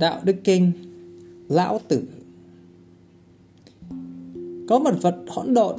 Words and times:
Đạo 0.00 0.20
Đức 0.24 0.36
Kinh 0.44 0.72
Lão 1.48 1.80
Tử. 1.88 2.02
Có 4.68 4.78
một 4.78 4.90
vật 5.02 5.16
hỗn 5.28 5.54
độn 5.54 5.76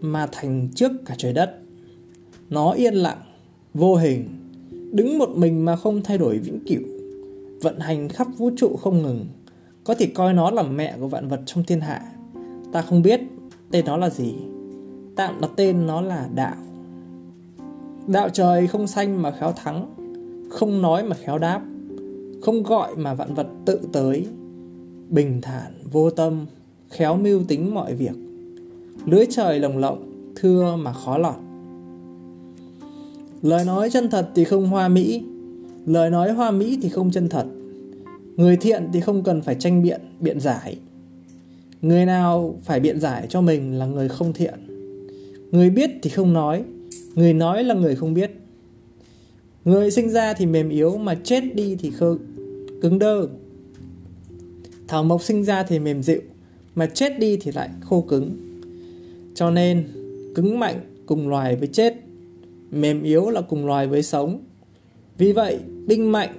mà 0.00 0.28
thành 0.32 0.68
trước 0.74 0.92
cả 1.06 1.14
trời 1.18 1.32
đất. 1.32 1.58
Nó 2.50 2.70
yên 2.70 2.94
lặng, 2.94 3.18
vô 3.74 3.96
hình 3.96 4.28
Đứng 4.92 5.18
một 5.18 5.30
mình 5.36 5.64
mà 5.64 5.76
không 5.76 6.02
thay 6.02 6.18
đổi 6.18 6.38
vĩnh 6.38 6.60
cửu 6.66 6.82
Vận 7.62 7.78
hành 7.78 8.08
khắp 8.08 8.26
vũ 8.36 8.50
trụ 8.56 8.76
không 8.76 9.02
ngừng. 9.02 9.26
Có 9.84 9.94
thể 9.94 10.06
coi 10.06 10.32
nó 10.32 10.50
là 10.50 10.62
mẹ 10.62 10.96
của 11.00 11.08
vạn 11.08 11.28
vật 11.28 11.40
trong 11.46 11.64
thiên 11.64 11.80
hạ. 11.80 12.12
Ta 12.72 12.82
không 12.82 13.02
biết 13.02 13.20
tên 13.70 13.84
nó 13.84 13.96
là 13.96 14.10
gì. 14.10 14.34
Tạm 15.16 15.40
đặt 15.40 15.50
tên 15.56 15.86
nó 15.86 16.00
là 16.00 16.28
đạo. 16.34 16.56
Đạo 18.06 18.28
trời 18.28 18.66
không 18.66 18.86
xanh 18.86 19.22
mà 19.22 19.30
khéo 19.30 19.52
thắng 19.52 19.94
Không 20.50 20.82
nói 20.82 21.02
mà 21.02 21.16
khéo 21.16 21.38
đáp. 21.38 21.62
Không 22.44 22.62
gọi 22.62 22.96
mà 22.96 23.14
vạn 23.14 23.34
vật 23.34 23.46
tự 23.64 23.80
tới. 23.92 24.26
Bình 25.08 25.40
thản, 25.42 25.72
vô 25.92 26.10
tâm 26.10 26.46
Khéo 26.90 27.16
mưu 27.16 27.42
tính 27.48 27.74
mọi 27.74 27.94
việc. 27.94 28.14
Lưới 29.06 29.26
trời 29.30 29.60
lồng 29.60 29.78
lộng 29.78 30.32
Thưa 30.36 30.76
mà 30.76 30.92
khó 30.92 31.18
lọt. 31.18 31.34
Lời 33.42 33.64
nói 33.64 33.90
chân 33.90 34.10
thật 34.10 34.28
thì 34.34 34.44
không 34.44 34.66
hoa 34.66 34.88
mỹ. 34.88 35.22
Lời 35.86 36.10
nói 36.10 36.32
hoa 36.32 36.50
mỹ 36.50 36.78
thì 36.82 36.88
không 36.88 37.10
chân 37.10 37.28
thật. 37.28 37.46
Người 38.36 38.56
thiện 38.56 38.88
thì 38.92 39.00
không 39.00 39.22
cần 39.22 39.40
phải 39.40 39.54
tranh 39.54 39.82
biện, 39.82 40.00
biện 40.20 40.40
giải. 40.40 40.78
Người 41.82 42.06
nào 42.06 42.54
phải 42.64 42.80
biện 42.80 43.00
giải 43.00 43.26
cho 43.28 43.40
mình 43.40 43.78
là 43.78 43.86
người 43.86 44.08
không 44.08 44.32
thiện. 44.32 44.54
Người 45.52 45.70
biết 45.70 45.90
thì 46.02 46.10
không 46.10 46.32
nói. 46.32 46.64
Người 47.14 47.32
nói 47.32 47.64
là 47.64 47.74
người 47.74 47.96
không 47.96 48.14
biết. 48.14 48.30
Người 49.64 49.90
sinh 49.90 50.10
ra 50.10 50.34
thì 50.34 50.46
mềm 50.46 50.68
yếu 50.68 50.96
Mà 50.96 51.14
chết 51.14 51.40
đi 51.54 51.76
thì 51.76 51.90
khơ, 51.90 52.16
cứng 52.84 52.98
đơ. 52.98 53.28
Thảo 54.88 55.04
mộc 55.04 55.22
sinh 55.22 55.44
ra 55.44 55.62
thì 55.62 55.78
mềm 55.78 56.02
dịu 56.02 56.20
Mà 56.74 56.86
chết 56.86 57.18
đi 57.18 57.36
thì 57.36 57.52
lại 57.52 57.68
khô 57.80 58.00
cứng. 58.00 58.36
Cho 59.34 59.50
nên 59.50 59.84
Cứng 60.34 60.58
mạnh 60.58 60.80
cùng 61.06 61.28
loài 61.28 61.56
với 61.56 61.68
chết 61.68 61.94
Mềm 62.70 63.02
yếu 63.02 63.30
là 63.30 63.40
cùng 63.40 63.66
loài 63.66 63.86
với 63.86 64.02
sống. 64.02 64.40
Vì 65.18 65.32
vậy 65.32 65.58
binh 65.86 66.12
mạnh 66.12 66.34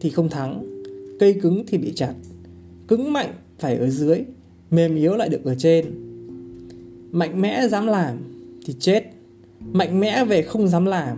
thì 0.00 0.10
không 0.10 0.28
thắng 0.28 0.64
Cây 1.20 1.34
cứng 1.42 1.64
thì 1.66 1.78
bị 1.78 1.92
chặt. 1.96 2.14
Cứng 2.88 3.12
mạnh 3.12 3.32
phải 3.58 3.76
ở 3.76 3.90
dưới 3.90 4.18
Mềm 4.70 4.94
yếu 4.94 5.16
lại 5.16 5.28
được 5.28 5.44
ở 5.44 5.54
trên. 5.54 5.84
Mạnh 7.12 7.40
mẽ 7.40 7.68
dám 7.68 7.86
làm 7.86 8.18
Thì 8.66 8.74
chết 8.80 9.04
Mạnh 9.72 10.00
mẽ 10.00 10.24
về 10.24 10.42
không 10.42 10.68
dám 10.68 10.84
làm 10.84 11.16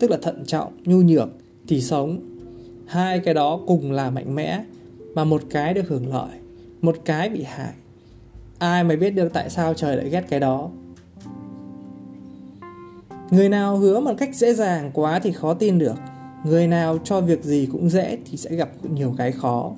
Tức 0.00 0.10
là 0.10 0.16
thận 0.22 0.44
trọng, 0.46 0.72
nhu 0.84 1.02
nhược 1.02 1.28
Thì 1.68 1.80
sống. 1.80 2.29
Hai 2.90 3.20
cái 3.20 3.34
đó 3.34 3.60
cùng 3.66 3.92
là 3.92 4.10
mạnh 4.10 4.34
mẽ, 4.34 4.64
Mà 5.14 5.24
một 5.24 5.42
cái 5.50 5.74
được 5.74 5.88
hưởng 5.88 6.14
lợi, 6.14 6.38
Một 6.82 6.96
cái 7.04 7.28
bị 7.28 7.42
hại. 7.42 7.72
Ai 8.58 8.84
mà 8.84 8.96
biết 8.96 9.10
được 9.10 9.32
tại 9.32 9.50
sao 9.50 9.74
trời 9.74 9.96
lại 9.96 10.10
ghét 10.10 10.24
cái 10.30 10.40
đó? 10.40 10.70
Người 13.30 13.48
nào 13.48 13.76
hứa 13.76 14.00
một 14.00 14.12
cách 14.18 14.34
dễ 14.34 14.54
dàng 14.54 14.90
quá 14.94 15.18
thì 15.18 15.32
khó 15.32 15.54
tin 15.54 15.78
được. 15.78 15.94
Người 16.44 16.66
nào 16.66 16.98
cho 17.04 17.20
việc 17.20 17.44
gì 17.44 17.68
cũng 17.72 17.90
dễ 17.90 18.18
thì 18.30 18.36
sẽ 18.36 18.54
gặp 18.54 18.70
nhiều 18.82 19.14
cái 19.18 19.32
khó. 19.32 19.72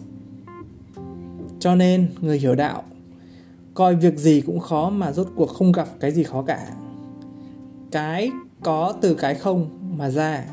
Cho 1.61 1.75
nên, 1.75 2.09
người 2.21 2.39
hiểu 2.39 2.55
đạo, 2.55 2.83
Coi 3.75 3.95
việc 3.95 4.19
gì 4.19 4.41
cũng 4.41 4.61
khó 4.61 4.91
mà 4.91 5.13
rốt 5.13 5.29
cuộc 5.37 5.47
không 5.47 5.73
gặp 5.73 5.89
cái 6.01 6.11
gì 6.11 6.23
khó 6.23 6.43
cả. 6.43 6.69
Cái 7.91 8.31
có 8.63 8.95
từ 9.01 9.15
cái 9.15 9.35
không 9.35 9.71
mà 9.97 10.11
ra, 10.11 10.45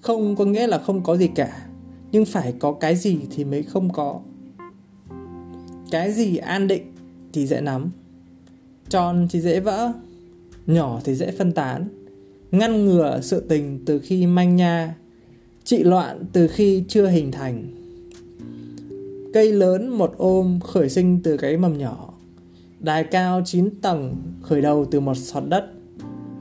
Không 0.00 0.36
có 0.36 0.44
nghĩa 0.44 0.66
là 0.66 0.78
không 0.78 1.02
có 1.02 1.16
gì 1.16 1.28
cả. 1.28 1.67
Nhưng 2.12 2.24
phải 2.24 2.54
có 2.58 2.72
cái 2.72 2.96
gì 2.96 3.18
thì 3.30 3.44
mới 3.44 3.62
không 3.62 3.92
có. 3.92 4.20
Cái 5.90 6.12
gì 6.12 6.36
an 6.36 6.68
định 6.68 6.92
thì 7.32 7.46
dễ 7.46 7.60
nắm. 7.60 7.90
Tròn 8.88 9.26
thì 9.30 9.40
dễ 9.40 9.60
vỡ, 9.60 9.92
Nhỏ 10.66 11.00
thì 11.04 11.14
dễ 11.14 11.30
phân 11.30 11.52
tán. 11.52 11.88
Ngăn 12.50 12.84
ngừa 12.84 13.20
sự 13.22 13.40
tình 13.40 13.84
từ 13.86 13.98
khi 13.98 14.26
manh 14.26 14.56
nha, 14.56 14.94
Trị 15.64 15.82
loạn 15.82 16.24
từ 16.32 16.48
khi 16.48 16.84
chưa 16.88 17.06
hình 17.06 17.32
thành. 17.32 17.64
Cây 19.34 19.52
lớn 19.52 19.88
một 19.88 20.14
ôm 20.16 20.60
khởi 20.60 20.88
sinh 20.88 21.20
từ 21.22 21.36
cái 21.36 21.56
mầm 21.56 21.78
nhỏ. 21.78 22.14
Đài 22.80 23.04
cao 23.04 23.42
9 23.44 23.70
tầng 23.82 24.16
khởi 24.42 24.62
đầu 24.62 24.86
từ 24.90 25.00
một 25.00 25.14
sọt 25.14 25.44
đất. 25.48 25.64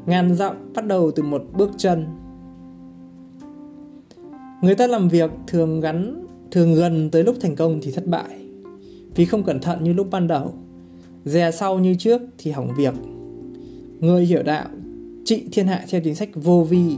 Ngàn 0.06 0.36
dặm 0.36 0.74
bắt 0.74 0.86
đầu 0.86 1.12
từ 1.12 1.24
một 1.24 1.44
bước 1.54 1.70
chân. 1.78 2.06
Người 4.62 4.76
ta 4.76 4.88
làm 4.88 5.10
việc 5.10 5.32
thường 5.48 5.82
gắn, 5.82 6.26
thường 6.52 6.76
gần 6.76 7.10
tới 7.10 7.24
lúc 7.24 7.36
thành 7.42 7.56
công 7.56 7.80
thì 7.82 7.92
thất 7.92 8.08
bại. 8.08 8.40
Vì 9.16 9.26
không 9.26 9.44
cẩn 9.44 9.60
thận 9.60 9.84
như 9.84 9.94
lúc 9.94 10.08
ban 10.12 10.28
đầu, 10.28 10.54
Dè 11.26 11.52
sau 11.52 11.80
như 11.80 11.96
trước 12.00 12.22
thì 12.38 12.52
hỏng 12.52 12.70
việc. 12.78 12.94
Người 14.00 14.26
hiểu 14.26 14.44
đạo, 14.44 14.66
trị 15.26 15.44
thiên 15.52 15.68
hạ 15.68 15.86
theo 15.90 16.02
chính 16.02 16.16
sách 16.16 16.30
vô 16.34 16.64
vi, 16.70 16.96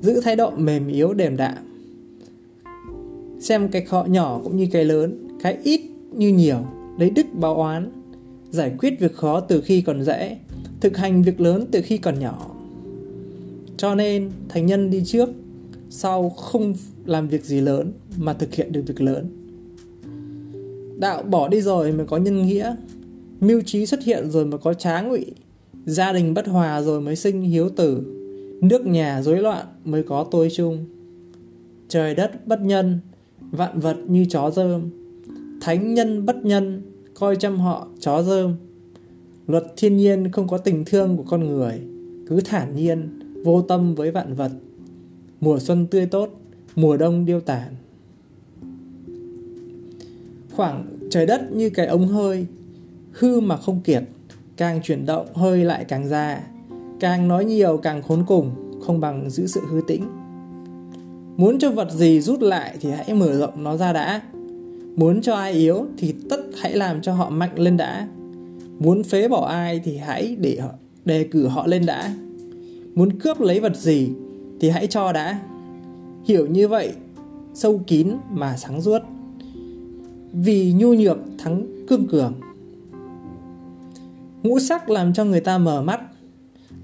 Giữ 0.00 0.20
thái 0.20 0.36
độ 0.36 0.50
mềm 0.50 0.88
yếu, 0.88 1.12
đềm 1.12 1.36
đạm. 1.36 1.56
Xem 3.40 3.68
cái 3.68 3.82
khó 3.82 4.04
nhỏ 4.04 4.40
cũng 4.44 4.56
như 4.56 4.66
cái 4.72 4.84
lớn, 4.84 5.28
Cái 5.42 5.58
ít 5.62 5.80
như 6.12 6.28
nhiều, 6.28 6.58
Lấy 6.98 7.10
đức 7.10 7.26
báo 7.32 7.54
oán, 7.54 7.90
Giải 8.50 8.72
quyết 8.78 9.00
việc 9.00 9.14
khó 9.14 9.40
từ 9.40 9.60
khi 9.60 9.80
còn 9.80 10.02
dễ, 10.02 10.36
Thực 10.80 10.96
hành 10.96 11.22
việc 11.22 11.40
lớn 11.40 11.66
từ 11.70 11.82
khi 11.82 11.98
còn 11.98 12.18
nhỏ. 12.18 12.50
Cho 13.76 13.94
nên 13.94 14.30
thành 14.48 14.66
nhân 14.66 14.90
đi 14.90 15.02
trước 15.04 15.28
sau 15.90 16.30
không 16.30 16.74
làm 17.04 17.28
việc 17.28 17.44
gì 17.44 17.60
lớn 17.60 17.92
Mà 18.18 18.32
thực 18.32 18.54
hiện 18.54 18.72
được 18.72 18.82
việc 18.86 19.00
lớn? 19.00 19.26
Đạo 20.98 21.22
bỏ 21.22 21.48
đi 21.48 21.60
rồi 21.60 21.92
mới 21.92 22.06
có 22.06 22.16
nhân 22.16 22.42
nghĩa. 22.42 22.76
Mưu 23.40 23.60
trí 23.66 23.86
xuất 23.86 24.02
hiện 24.02 24.30
rồi 24.30 24.46
mới 24.46 24.58
có 24.58 24.74
trá 24.74 25.00
ngụy. 25.00 25.26
Gia 25.84 26.12
đình 26.12 26.34
bất 26.34 26.48
hòa 26.48 26.82
rồi 26.82 27.00
mới 27.00 27.16
sinh 27.16 27.42
hiếu 27.42 27.68
tử. 27.68 28.02
Nước 28.62 28.86
nhà 28.86 29.22
rối 29.22 29.38
loạn 29.38 29.66
mới 29.84 30.02
có 30.02 30.24
tôi 30.30 30.48
chung. 30.50 30.84
Trời 31.88 32.14
đất 32.14 32.46
bất 32.46 32.60
nhân, 32.60 32.98
Vạn 33.50 33.80
vật 33.80 33.96
như 34.08 34.24
chó 34.24 34.50
rơm. 34.50 34.90
Thánh 35.60 35.94
nhân 35.94 36.26
bất 36.26 36.44
nhân, 36.44 36.82
Coi 37.14 37.36
chăm 37.36 37.58
họ 37.58 37.88
chó 38.00 38.22
rơm. 38.22 38.54
Luật 39.46 39.64
thiên 39.76 39.96
nhiên 39.96 40.32
không 40.32 40.48
có 40.48 40.58
tình 40.58 40.84
thương 40.84 41.16
của 41.16 41.24
con 41.28 41.46
người. 41.46 41.80
Cứ 42.26 42.40
thản 42.44 42.76
nhiên, 42.76 43.20
Vô 43.44 43.62
tâm 43.62 43.94
với 43.94 44.10
vạn 44.10 44.34
vật. 44.34 44.50
Mùa 45.40 45.58
xuân 45.58 45.86
tươi 45.86 46.06
tốt, 46.06 46.30
Mùa 46.76 46.96
đông 46.96 47.24
điêu 47.24 47.40
tàn. 47.40 47.74
Khoảng 50.52 50.86
trời 51.10 51.26
đất 51.26 51.52
như 51.52 51.70
cái 51.70 51.86
ống 51.86 52.08
hơi, 52.08 52.46
Hư 53.12 53.40
mà 53.40 53.56
không 53.56 53.80
kiệt, 53.80 54.02
Càng 54.56 54.80
chuyển 54.82 55.06
động 55.06 55.26
hơi 55.34 55.64
lại 55.64 55.84
càng 55.84 56.08
ra 56.08 56.40
Càng 57.00 57.28
nói 57.28 57.44
nhiều 57.44 57.76
càng 57.76 58.02
khốn 58.02 58.24
cùng, 58.26 58.50
Không 58.80 59.00
bằng 59.00 59.30
giữ 59.30 59.46
sự 59.46 59.60
hư 59.68 59.80
tĩnh. 59.86 60.06
Muốn 61.36 61.58
cho 61.58 61.70
vật 61.70 61.92
gì 61.92 62.20
rút 62.20 62.42
lại 62.42 62.76
Thì 62.80 62.90
hãy 62.90 63.14
mở 63.14 63.38
rộng 63.38 63.64
nó 63.64 63.76
ra 63.76 63.92
đã. 63.92 64.22
Muốn 64.96 65.22
cho 65.22 65.34
ai 65.34 65.52
yếu 65.52 65.86
Thì 65.98 66.14
tất 66.30 66.40
hãy 66.58 66.72
làm 66.72 67.02
cho 67.02 67.12
họ 67.12 67.30
mạnh 67.30 67.58
lên 67.58 67.76
đã. 67.76 68.08
Muốn 68.78 69.02
phế 69.02 69.28
bỏ 69.28 69.46
ai 69.46 69.80
Thì 69.84 69.96
hãy 69.96 70.36
để 70.40 70.58
họ, 70.60 70.70
đề 71.04 71.24
cử 71.24 71.46
họ 71.46 71.66
lên 71.66 71.86
đã. 71.86 72.14
Muốn 72.94 73.18
cướp 73.18 73.40
lấy 73.40 73.60
vật 73.60 73.76
gì 73.76 74.10
thì 74.60 74.68
hãy 74.68 74.86
cho 74.86 75.12
đã. 75.12 75.40
Hiểu 76.24 76.46
như 76.46 76.68
vậy, 76.68 76.92
Sâu 77.54 77.80
kín 77.86 78.08
mà 78.30 78.56
sáng 78.56 78.82
suốt. 78.82 79.02
Vì 80.32 80.72
nhu 80.72 80.94
nhược 80.94 81.18
thắng 81.38 81.66
cương 81.88 82.06
cường. 82.06 82.32
Ngũ 84.42 84.58
sắc 84.58 84.90
làm 84.90 85.12
cho 85.12 85.24
người 85.24 85.40
ta 85.40 85.58
mở 85.58 85.82
mắt. 85.82 86.00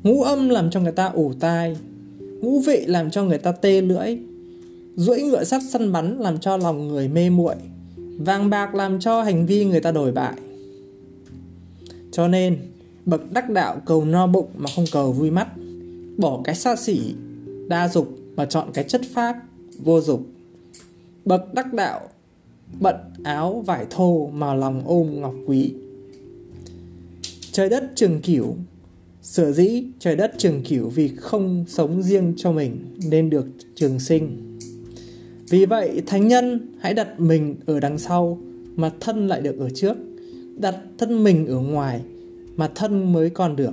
Ngũ 0.03 0.23
âm 0.23 0.49
làm 0.49 0.71
cho 0.71 0.81
người 0.81 0.93
ta 0.93 1.07
ủ 1.07 1.33
tai. 1.41 1.77
Ngũ 2.19 2.61
vị 2.61 2.85
làm 2.87 3.11
cho 3.11 3.25
người 3.25 3.39
ta 3.39 3.53
tê 3.53 3.81
lưỡi. 3.81 4.19
Duỗi 4.97 5.23
ngựa 5.23 5.45
sắt 5.45 5.63
săn 5.71 5.93
bắn 5.93 6.19
làm 6.19 6.39
cho 6.39 6.57
lòng 6.57 6.89
người 6.89 7.09
mê 7.09 7.31
muội. 7.31 7.55
Vàng 8.19 8.51
bạc 8.51 8.75
làm 8.75 9.01
cho 9.01 9.23
hành 9.23 9.47
vi 9.47 9.65
người 9.65 9.81
ta 9.81 9.93
đổi 9.93 10.13
bại. 10.13 10.35
Cho 12.13 12.29
nên, 12.29 12.59
Bậc 13.07 13.33
đắc 13.33 13.51
đạo 13.51 13.81
cầu 13.87 14.05
no 14.05 14.27
bụng 14.27 14.49
mà 14.57 14.71
không 14.77 14.85
cầu 14.93 15.13
vui 15.13 15.31
mắt. 15.31 15.49
Bỏ 16.17 16.41
cái 16.45 16.55
xa 16.55 16.77
xỉ 16.77 17.15
Đa 17.69 17.89
dục 17.89 18.19
mà 18.37 18.45
chọn 18.45 18.69
cái 18.75 18.85
chất 18.85 19.01
phác 19.15 19.37
Vô 19.79 20.01
dục 20.01 20.27
Bậc 21.25 21.55
đắc 21.55 21.75
đạo, 21.75 22.09
Bận 22.81 22.97
áo 23.25 23.65
vải 23.67 23.87
thô 23.91 24.31
mà 24.33 24.55
lòng 24.55 24.83
ôm 24.87 25.21
ngọc 25.21 25.35
quý 25.47 25.75
Trời 27.53 27.69
đất 27.69 27.85
trường 27.95 28.21
cửu 28.21 28.57
Sở 29.27 29.53
dĩ 29.53 29.85
trời 29.99 30.17
đất 30.17 30.33
trường 30.39 30.63
cửu 30.63 30.89
vì 30.89 31.09
không 31.17 31.65
sống 31.69 32.03
riêng 32.03 32.35
cho 32.37 32.53
mình 32.53 32.97
nên 33.11 33.31
được 33.31 33.47
trường 33.75 34.01
sinh. 34.01 34.59
Vì 35.49 35.67
vậy, 35.67 36.03
thánh 36.07 36.29
nhân 36.29 36.75
hãy 36.81 36.95
đặt 36.95 37.21
mình 37.21 37.57
ở 37.67 37.81
đằng 37.81 37.99
sau 37.99 38.39
mà 38.77 38.93
thân 39.01 39.29
lại 39.29 39.41
được 39.41 39.59
ở 39.59 39.71
trước. 39.71 39.97
Đặt 40.57 40.77
thân 40.99 41.25
mình 41.25 41.47
ở 41.47 41.59
ngoài 41.59 42.01
mà 42.57 42.71
thân 42.75 43.13
mới 43.13 43.31
còn 43.31 43.57
được. 43.57 43.73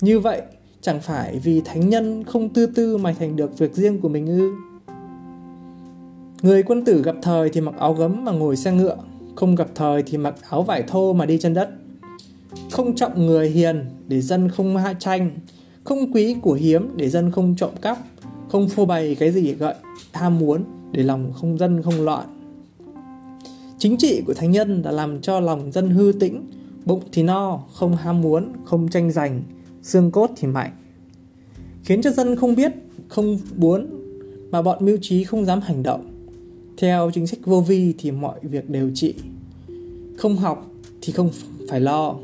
Như 0.00 0.20
vậy 0.20 0.42
chẳng 0.80 1.00
phải 1.00 1.38
vì 1.38 1.60
thánh 1.60 1.88
nhân 1.88 2.24
không 2.24 2.48
tư 2.48 2.66
tư 2.66 2.96
mà 2.96 3.14
thành 3.18 3.36
được 3.36 3.58
việc 3.58 3.74
riêng 3.74 4.00
của 4.00 4.08
mình 4.08 4.26
ư. 4.26 4.52
Người 6.42 6.62
quân 6.62 6.84
tử 6.84 7.02
gặp 7.02 7.16
thời 7.22 7.50
thì 7.50 7.60
mặc 7.60 7.74
áo 7.78 7.94
gấm 7.94 8.24
mà 8.24 8.32
ngồi 8.32 8.56
xe 8.56 8.72
ngựa, 8.72 8.96
không 9.34 9.54
gặp 9.54 9.68
thời 9.74 10.02
thì 10.02 10.18
mặc 10.18 10.34
áo 10.50 10.62
vải 10.62 10.82
thô 10.82 11.12
mà 11.12 11.26
đi 11.26 11.38
chân 11.38 11.54
đất. 11.54 11.70
Không 12.70 12.94
trọng 12.94 13.26
người 13.26 13.50
hiền 13.50 13.84
để 14.08 14.20
dân 14.20 14.48
không 14.48 14.76
hạ 14.76 14.92
tranh, 14.92 15.30
không 15.84 16.12
quý 16.12 16.36
của 16.42 16.52
hiếm 16.52 16.96
để 16.96 17.08
dân 17.08 17.30
không 17.30 17.56
trộm 17.56 17.70
cắp, 17.80 17.98
không 18.48 18.68
phô 18.68 18.86
bày 18.86 19.14
cái 19.14 19.32
gì 19.32 19.54
gợi 19.54 19.74
ham 20.12 20.38
muốn 20.38 20.64
để 20.92 21.02
lòng 21.02 21.32
không 21.32 21.58
dân 21.58 21.82
không 21.82 22.04
loạn. 22.04 22.26
Chính 23.78 23.96
trị 23.96 24.22
của 24.26 24.34
thánh 24.34 24.50
nhân 24.50 24.82
là 24.82 24.90
làm 24.90 25.20
cho 25.20 25.40
lòng 25.40 25.72
dân 25.72 25.90
hư 25.90 26.12
tĩnh, 26.20 26.46
bụng 26.84 27.02
thì 27.12 27.22
no, 27.22 27.58
không 27.72 27.96
ham 27.96 28.20
muốn, 28.20 28.52
không 28.64 28.88
tranh 28.88 29.10
giành, 29.10 29.42
xương 29.82 30.10
cốt 30.10 30.30
thì 30.36 30.48
mạnh. 30.48 30.70
Khiến 31.84 32.02
cho 32.02 32.10
dân 32.10 32.36
không 32.36 32.54
biết, 32.54 32.72
không 33.08 33.38
muốn, 33.56 33.86
mà 34.50 34.62
bọn 34.62 34.84
mưu 34.84 34.98
trí 35.02 35.24
không 35.24 35.44
dám 35.44 35.60
hành 35.60 35.82
động. 35.82 36.10
Theo 36.76 37.10
chính 37.14 37.26
sách 37.26 37.38
vô 37.44 37.60
vi 37.60 37.94
thì 37.98 38.10
mọi 38.10 38.38
việc 38.42 38.70
đều 38.70 38.90
trị. 38.94 39.14
Không 40.16 40.36
học 40.36 40.70
thì 41.02 41.12
không 41.12 41.30
phải 41.68 41.80
lo. 41.80 42.14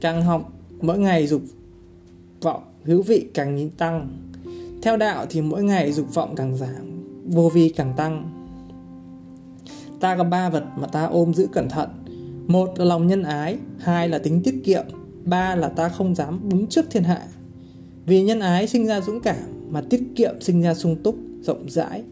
Càng 0.00 0.22
học, 0.22 0.52
mỗi 0.80 0.98
ngày 0.98 1.26
dục 1.26 1.42
vọng 2.40 2.62
hữu 2.84 3.02
vị 3.02 3.26
càng 3.34 3.70
tăng. 3.70 4.08
Theo 4.82 4.96
đạo 4.96 5.26
thì 5.30 5.40
mỗi 5.40 5.64
ngày 5.64 5.92
dục 5.92 6.14
vọng 6.14 6.34
càng 6.36 6.56
giảm, 6.56 7.02
vô 7.24 7.48
vi 7.48 7.68
càng 7.68 7.94
tăng. 7.96 8.32
Ta 10.00 10.16
có 10.16 10.24
ba 10.24 10.50
vật 10.50 10.64
mà 10.76 10.86
ta 10.86 11.04
ôm 11.04 11.34
giữ 11.34 11.46
cẩn 11.52 11.68
thận. 11.68 11.88
Một 12.46 12.78
là 12.78 12.84
lòng 12.84 13.06
nhân 13.06 13.22
ái, 13.22 13.58
hai 13.78 14.08
là 14.08 14.18
tính 14.18 14.42
tiết 14.42 14.60
kiệm, 14.64 14.84
ba 15.26 15.56
là 15.56 15.68
ta 15.68 15.88
không 15.88 16.14
dám 16.14 16.48
đứng 16.48 16.66
trước 16.66 16.84
thiên 16.90 17.04
hạ. 17.04 17.22
Vì 18.06 18.22
nhân 18.22 18.40
ái 18.40 18.66
sinh 18.66 18.86
ra 18.86 19.00
dũng 19.00 19.20
cảm, 19.20 19.36
mà 19.70 19.80
tiết 19.90 20.02
kiệm 20.16 20.40
sinh 20.40 20.62
ra 20.62 20.74
sung 20.74 20.96
túc, 21.02 21.16
rộng 21.42 21.70
rãi. 21.70 22.02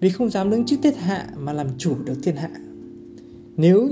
Vì 0.00 0.08
không 0.08 0.30
dám 0.30 0.50
đứng 0.50 0.64
trước 0.66 0.76
thiên 0.82 0.94
hạ 0.94 1.26
mà 1.36 1.52
làm 1.52 1.66
chủ 1.78 1.96
được 2.04 2.14
thiên 2.22 2.36
hạ. 2.36 2.50
Nếu 3.56 3.88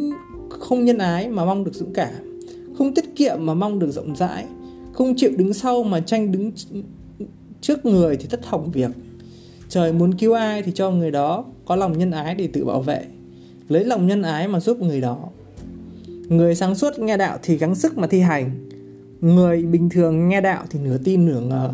không 0.49 0.85
nhân 0.85 0.99
ái 0.99 1.29
mà 1.29 1.45
mong 1.45 1.65
được 1.65 1.75
dũng 1.75 1.93
cảm, 1.93 2.41
không 2.79 2.95
tiết 2.95 3.17
kiệm 3.17 3.47
mà 3.47 3.55
mong 3.55 3.79
được 3.79 3.91
rộng 3.91 4.17
rãi, 4.17 4.47
không 4.93 5.17
chịu 5.17 5.31
đứng 5.37 5.55
sau 5.55 5.83
mà 5.83 6.01
tranh 6.01 6.33
đứng 6.33 6.53
trước 7.61 7.87
người 7.87 8.17
thì 8.17 8.27
thất 8.31 8.47
hỏng 8.47 8.71
việc. 8.71 8.91
Trời 9.69 9.93
muốn 9.93 10.15
cứu 10.15 10.33
ai 10.33 10.63
thì 10.63 10.73
cho 10.75 10.91
người 10.91 11.11
đó 11.11 11.45
có 11.65 11.77
lòng 11.77 11.99
nhân 11.99 12.11
ái 12.11 12.35
để 12.35 12.47
tự 12.47 12.65
bảo 12.65 12.83
vệ. 12.83 13.05
Lấy 13.69 13.85
lòng 13.85 14.07
nhân 14.07 14.23
ái 14.23 14.49
mà 14.49 14.61
giúp 14.61 14.81
người 14.81 15.01
đó. 15.01 15.19
Người 16.29 16.55
sáng 16.55 16.75
suốt 16.75 16.99
nghe 16.99 17.17
đạo 17.17 17.39
thì 17.43 17.57
gắng 17.57 17.75
sức 17.75 17.99
mà 17.99 18.07
thi 18.07 18.21
hành. 18.21 18.66
Người 19.21 19.63
bình 19.63 19.89
thường 19.89 20.29
nghe 20.29 20.41
đạo 20.41 20.65
thì 20.71 20.79
nửa 20.79 20.99
tin 20.99 21.27
nửa 21.27 21.41
ngờ. 21.41 21.71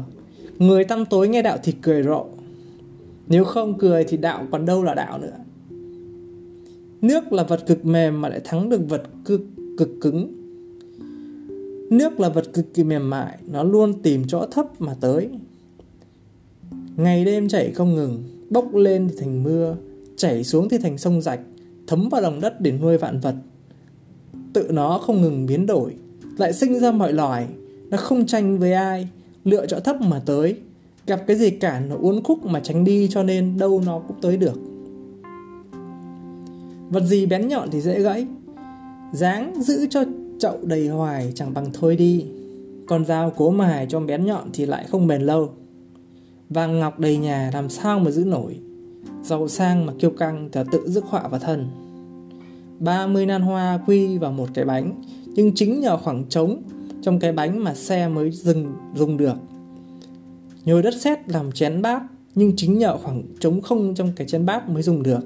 Người 0.58 0.84
tăm 0.84 1.06
tối 1.06 1.28
nghe 1.28 1.42
đạo 1.42 1.58
thì 1.62 1.72
cười 1.82 2.02
rộ. 2.02 2.26
Nếu 3.26 3.44
không 3.44 3.78
cười 3.78 4.04
thì 4.04 4.16
đạo 4.16 4.46
còn 4.50 4.66
đâu 4.66 4.84
là 4.84 4.94
đạo 4.94 5.18
nữa. 5.18 5.36
Nước 7.02 7.32
là 7.32 7.42
vật 7.42 7.66
cực 7.66 7.84
mềm 7.84 8.20
mà 8.20 8.28
lại 8.28 8.40
thắng 8.44 8.68
được 8.68 8.80
vật 8.88 9.02
cực, 9.24 9.40
cực 9.78 9.90
cứng. 10.00 10.32
Nước 11.90 12.20
là 12.20 12.28
vật 12.28 12.52
cực 12.52 12.74
kỳ 12.74 12.84
mềm 12.84 13.10
mại, 13.10 13.38
nó 13.46 13.62
luôn 13.62 14.02
tìm 14.02 14.22
chỗ 14.28 14.46
thấp 14.50 14.80
mà 14.80 14.94
tới. 15.00 15.28
Ngày 16.96 17.24
đêm 17.24 17.48
chảy 17.48 17.70
không 17.70 17.94
ngừng, 17.94 18.24
bốc 18.50 18.74
lên 18.74 19.08
thì 19.08 19.16
thành 19.20 19.42
mưa, 19.42 19.76
chảy 20.16 20.44
xuống 20.44 20.68
thì 20.68 20.78
thành 20.78 20.98
sông 20.98 21.20
rạch, 21.20 21.40
thấm 21.86 22.08
vào 22.08 22.20
lòng 22.20 22.40
đất 22.40 22.60
để 22.60 22.72
nuôi 22.72 22.98
vạn 22.98 23.20
vật. 23.20 23.34
Tự 24.52 24.68
nó 24.70 24.98
không 24.98 25.22
ngừng 25.22 25.46
biến 25.46 25.66
đổi, 25.66 25.94
lại 26.36 26.52
sinh 26.52 26.80
ra 26.80 26.90
mọi 26.92 27.12
loài, 27.12 27.46
nó 27.90 27.96
không 27.96 28.26
tranh 28.26 28.58
với 28.58 28.72
ai, 28.72 29.08
lựa 29.44 29.66
chọn 29.66 29.82
thấp 29.84 30.00
mà 30.00 30.20
tới, 30.26 30.56
gặp 31.06 31.24
cái 31.26 31.36
gì 31.36 31.50
cả 31.50 31.80
nó 31.88 31.96
uốn 31.96 32.22
khúc 32.22 32.46
mà 32.46 32.60
tránh 32.60 32.84
đi 32.84 33.08
cho 33.10 33.22
nên 33.22 33.58
đâu 33.58 33.82
nó 33.86 33.98
cũng 33.98 34.16
tới 34.20 34.36
được. 34.36 34.58
Vật 36.90 37.02
gì 37.04 37.26
bén 37.26 37.48
nhọn 37.48 37.70
thì 37.70 37.80
dễ 37.80 38.00
gãy, 38.00 38.26
dáng 39.12 39.62
giữ 39.62 39.86
cho 39.90 40.04
chậu 40.38 40.58
đầy 40.62 40.88
hoài 40.88 41.32
chẳng 41.34 41.54
bằng 41.54 41.66
thôi 41.72 41.96
đi, 41.96 42.24
còn 42.86 43.04
dao 43.04 43.30
cố 43.30 43.50
mài 43.50 43.86
cho 43.88 44.00
bén 44.00 44.24
nhọn 44.24 44.50
thì 44.52 44.66
lại 44.66 44.86
không 44.88 45.06
bền 45.06 45.22
lâu. 45.22 45.50
Vàng 46.50 46.80
ngọc 46.80 46.98
đầy 46.98 47.16
nhà 47.16 47.50
làm 47.54 47.68
sao 47.68 47.98
mà 47.98 48.10
giữ 48.10 48.24
nổi. 48.24 48.58
Giàu 49.22 49.48
sang 49.48 49.86
mà 49.86 49.92
kiêu 49.98 50.10
căng 50.10 50.48
thì 50.52 50.60
tự 50.72 50.80
rước 50.86 51.04
họa 51.04 51.28
vào 51.28 51.40
thân. 51.40 51.68
30 52.80 53.26
nan 53.26 53.42
hoa 53.42 53.78
quy 53.86 54.18
vào 54.18 54.32
một 54.32 54.48
cái 54.54 54.64
bánh. 54.64 55.02
Nhưng 55.34 55.54
chính 55.54 55.80
nhờ 55.80 55.96
khoảng 55.96 56.24
trống 56.28 56.62
Trong 57.02 57.18
cái 57.18 57.32
bánh 57.32 57.64
mà 57.64 57.74
xe 57.74 58.08
mới 58.08 58.30
dừng 58.30 58.74
dùng 58.94 59.16
được. 59.16 59.34
Nhồi 60.64 60.82
đất 60.82 60.94
sét 61.00 61.28
làm 61.28 61.52
chén 61.52 61.82
bát 61.82 62.02
Nhưng 62.34 62.52
chính 62.56 62.78
nhờ 62.78 62.98
khoảng 63.02 63.22
trống 63.40 63.60
không 63.60 63.94
trong 63.94 64.12
cái 64.16 64.26
chén 64.26 64.46
bát 64.46 64.68
mới 64.68 64.82
dùng 64.82 65.02
được. 65.02 65.20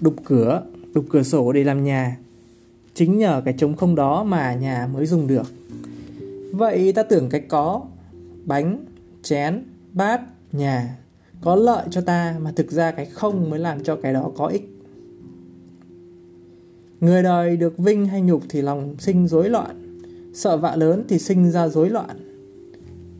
Đục 0.00 0.14
cửa, 0.24 0.62
đục 0.94 1.04
cửa 1.10 1.22
sổ 1.22 1.52
để 1.52 1.64
làm 1.64 1.84
nhà. 1.84 2.16
Chính 2.94 3.18
nhờ 3.18 3.42
cái 3.44 3.54
trống 3.58 3.76
không 3.76 3.94
đó 3.94 4.24
mà 4.24 4.54
nhà 4.54 4.88
mới 4.92 5.06
dùng 5.06 5.26
được. 5.26 5.46
Vậy 6.52 6.92
ta 6.92 7.02
tưởng 7.02 7.28
cái 7.28 7.40
có 7.40 7.82
Bánh, 8.44 8.84
chén, 9.22 9.64
bát, 9.92 10.20
nhà 10.52 10.96
có 11.40 11.56
lợi 11.56 11.86
cho 11.90 12.00
ta 12.00 12.36
mà 12.40 12.52
thực 12.56 12.70
ra 12.70 12.90
cái 12.90 13.06
không 13.06 13.50
mới 13.50 13.58
làm 13.58 13.84
cho 13.84 13.96
cái 13.96 14.12
đó 14.12 14.30
có 14.36 14.46
ích. 14.46 14.77
Người 17.00 17.22
đời 17.22 17.56
được 17.56 17.78
vinh 17.78 18.06
hay 18.06 18.20
nhục 18.20 18.42
thì 18.48 18.62
lòng 18.62 18.94
sinh 18.98 19.28
rối 19.28 19.48
loạn, 19.48 20.00
sợ 20.34 20.56
vạ 20.56 20.76
lớn 20.76 21.04
thì 21.08 21.18
sinh 21.18 21.50
ra 21.50 21.68
rối 21.68 21.90
loạn. 21.90 22.16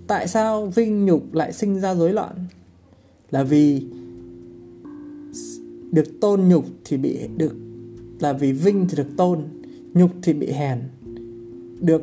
Tại 0.06 0.28
sao 0.28 0.66
vinh 0.66 1.04
nhục 1.04 1.34
lại 1.34 1.52
sinh 1.52 1.80
ra 1.80 1.94
rối 1.94 2.12
loạn? 2.12 2.34
Là 3.30 3.42
vì 3.42 3.86
được 5.90 6.20
tôn 6.20 6.42
nhục 6.48 6.64
thì 6.84 6.96
bị 6.96 7.18
được 7.36 7.54
là 8.20 8.32
vì 8.32 8.52
vinh 8.52 8.86
thì 8.88 8.96
được 8.96 9.16
tôn, 9.16 9.44
nhục 9.94 10.10
thì 10.22 10.32
bị 10.32 10.52
hèn. 10.52 10.78
Được 11.80 12.02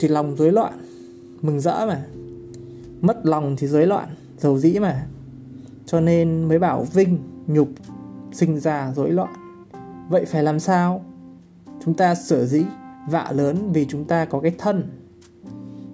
thì 0.00 0.08
lòng 0.08 0.36
rối 0.36 0.52
loạn, 0.52 0.72
mừng 1.42 1.60
rỡ 1.60 1.86
mà 1.86 2.06
mất 3.00 3.26
lòng 3.26 3.56
thì 3.58 3.66
rối 3.66 3.86
loạn 3.86 4.08
dầu 4.38 4.58
dĩ 4.58 4.78
mà 4.78 5.06
cho 5.86 6.00
nên 6.00 6.48
mới 6.48 6.58
bảo 6.58 6.84
vinh 6.84 7.18
nhục 7.46 7.68
sinh 8.32 8.60
ra 8.60 8.92
rối 8.96 9.10
loạn 9.10 9.43
vậy 10.08 10.24
phải 10.24 10.42
làm 10.42 10.60
sao? 10.60 11.04
Chúng 11.84 11.94
ta 11.94 12.14
sở 12.14 12.46
dĩ 12.46 12.64
vạ 13.08 13.32
lớn 13.32 13.72
vì 13.72 13.86
chúng 13.88 14.04
ta 14.04 14.24
có 14.24 14.40
cái 14.40 14.54
thân. 14.58 14.82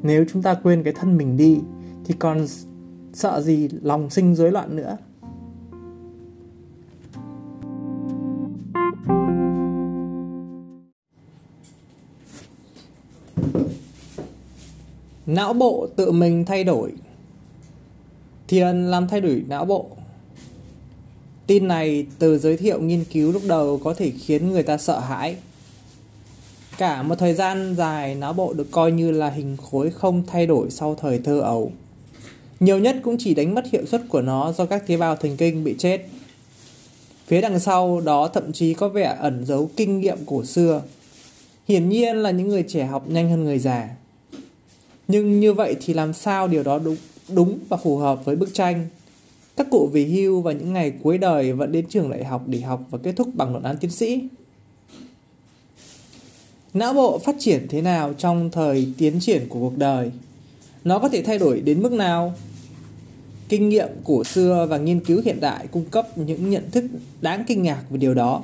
Nếu 0.02 0.25
chúng 0.33 0.43
ta 0.43 0.55
quên 0.55 0.83
cái 0.83 0.93
thân 0.93 1.17
mình 1.17 1.37
đi, 1.37 1.61
thì 2.05 2.14
còn 2.19 2.47
sợ 3.12 3.40
gì 3.40 3.69
lòng 3.83 4.11
sinh 4.11 4.35
rối 4.35 4.52
loạn 4.52 4.76
nữa? 4.76 4.97
Não 15.26 15.52
bộ 15.52 15.88
tự 15.97 16.12
mình 16.12 16.45
thay 16.45 16.64
đổi. 16.64 16.93
Thiền 18.49 18.85
làm 18.85 19.09
thay 19.09 19.21
đổi 19.21 19.45
não 19.49 19.64
bộ 19.64 19.87
tin 21.50 21.69
này 21.69 22.07
từ 22.19 22.38
giới 22.38 22.57
thiệu 22.57 22.80
nghiên 22.80 23.04
cứu 23.04 23.33
lúc 23.33 23.42
đầu 23.47 23.80
có 23.85 23.95
thể 23.95 24.11
khiến 24.11 24.52
người 24.52 24.62
ta 24.62 24.78
sợ 24.78 24.99
hãi. 24.99 25.37
Cả 26.78 27.02
một 27.02 27.14
thời 27.14 27.35
gian 27.35 27.75
dài 27.78 28.14
não 28.14 28.33
bộ 28.33 28.52
được 28.52 28.71
coi 28.71 28.92
như 28.92 29.11
là 29.11 29.30
hình 29.30 29.57
khối 29.57 29.90
không 29.90 30.23
thay 30.26 30.47
đổi 30.47 30.71
sau 30.71 30.95
thời 30.95 31.19
thơ 31.19 31.40
ấu. 31.40 31.73
Nhiều 32.61 32.78
nhất 32.78 32.97
cũng 33.02 33.16
chỉ 33.19 33.35
đánh 33.35 33.54
mất 33.54 33.64
hiệu 33.73 33.87
suất 33.87 34.02
của 34.09 34.23
nó 34.23 34.52
do 34.52 34.64
các 34.64 34.87
tế 34.87 34.97
bào 34.97 35.16
thần 35.16 35.37
kinh 35.37 35.64
bị 35.64 35.75
chết. 35.78 36.07
Phía 37.26 37.40
đằng 37.40 37.61
sau 37.61 38.00
đó 38.00 38.28
thậm 38.28 38.52
chí 38.52 38.75
có 38.75 38.88
vẻ 38.88 39.16
ẩn 39.21 39.47
giấu 39.47 39.71
kinh 39.76 40.00
nghiệm 40.00 40.19
cổ 40.26 40.45
xưa. 40.45 40.83
Hiển 41.69 41.88
nhiên 41.88 42.16
là 42.16 42.30
những 42.30 42.49
người 42.49 42.64
trẻ 42.69 42.85
học 42.85 43.09
nhanh 43.09 43.30
hơn 43.30 43.45
người 43.45 43.59
già. 43.59 43.88
Nhưng 45.09 45.40
như 45.40 45.52
vậy 45.52 45.76
thì 45.80 45.95
làm 45.95 46.12
sao 46.12 46.49
điều 46.49 46.62
đó 46.62 46.78
đúng, 46.78 46.97
đúng 47.28 47.59
và 47.69 47.76
phù 47.76 47.97
hợp 47.97 48.25
với 48.25 48.37
bức 48.37 48.54
tranh? 48.54 48.87
Các 49.61 49.71
cụ 49.71 49.90
về 49.93 50.05
hưu 50.05 50.40
vào 50.40 50.55
những 50.55 50.73
ngày 50.73 50.93
cuối 51.02 51.19
đời 51.19 51.52
vẫn 51.52 51.73
đến 51.73 51.87
trường 51.88 52.11
đại 52.11 52.25
học 52.25 52.43
để 52.47 52.61
học 52.61 52.81
và 52.90 52.99
kết 53.02 53.12
thúc 53.17 53.29
bằng 53.35 53.52
luận 53.52 53.62
án 53.62 53.76
tiến 53.76 53.90
sĩ. 53.90 54.29
Não 56.75 56.95
bộ 56.95 57.19
phát 57.19 57.37
triển 57.38 57.67
thế 57.69 57.83
nào 57.83 58.12
trong 58.12 58.50
thời 58.50 58.93
tiến 58.99 59.21
triển 59.21 59.47
của 59.49 59.59
cuộc 59.59 59.79
đời? 59.79 60.11
Nó 60.85 60.99
có 60.99 61.09
thể 61.09 61.23
thay 61.23 61.38
đổi 61.38 61.61
đến 61.61 61.83
mức 61.83 61.93
nào? 61.93 62.35
Kinh 63.49 63.69
nghiệm 63.69 63.88
cổ 64.05 64.25
xưa 64.25 64.67
và 64.71 64.79
nghiên 64.79 65.00
cứu 65.00 65.23
hiện 65.25 65.40
đại 65.40 65.67
cung 65.67 65.85
cấp 65.85 66.19
những 66.19 66.50
nhận 66.50 66.71
thức 66.71 66.85
đáng 67.21 67.45
kinh 67.47 67.62
ngạc 67.62 67.83
về 67.90 67.99
điều 67.99 68.14
đó. 68.14 68.43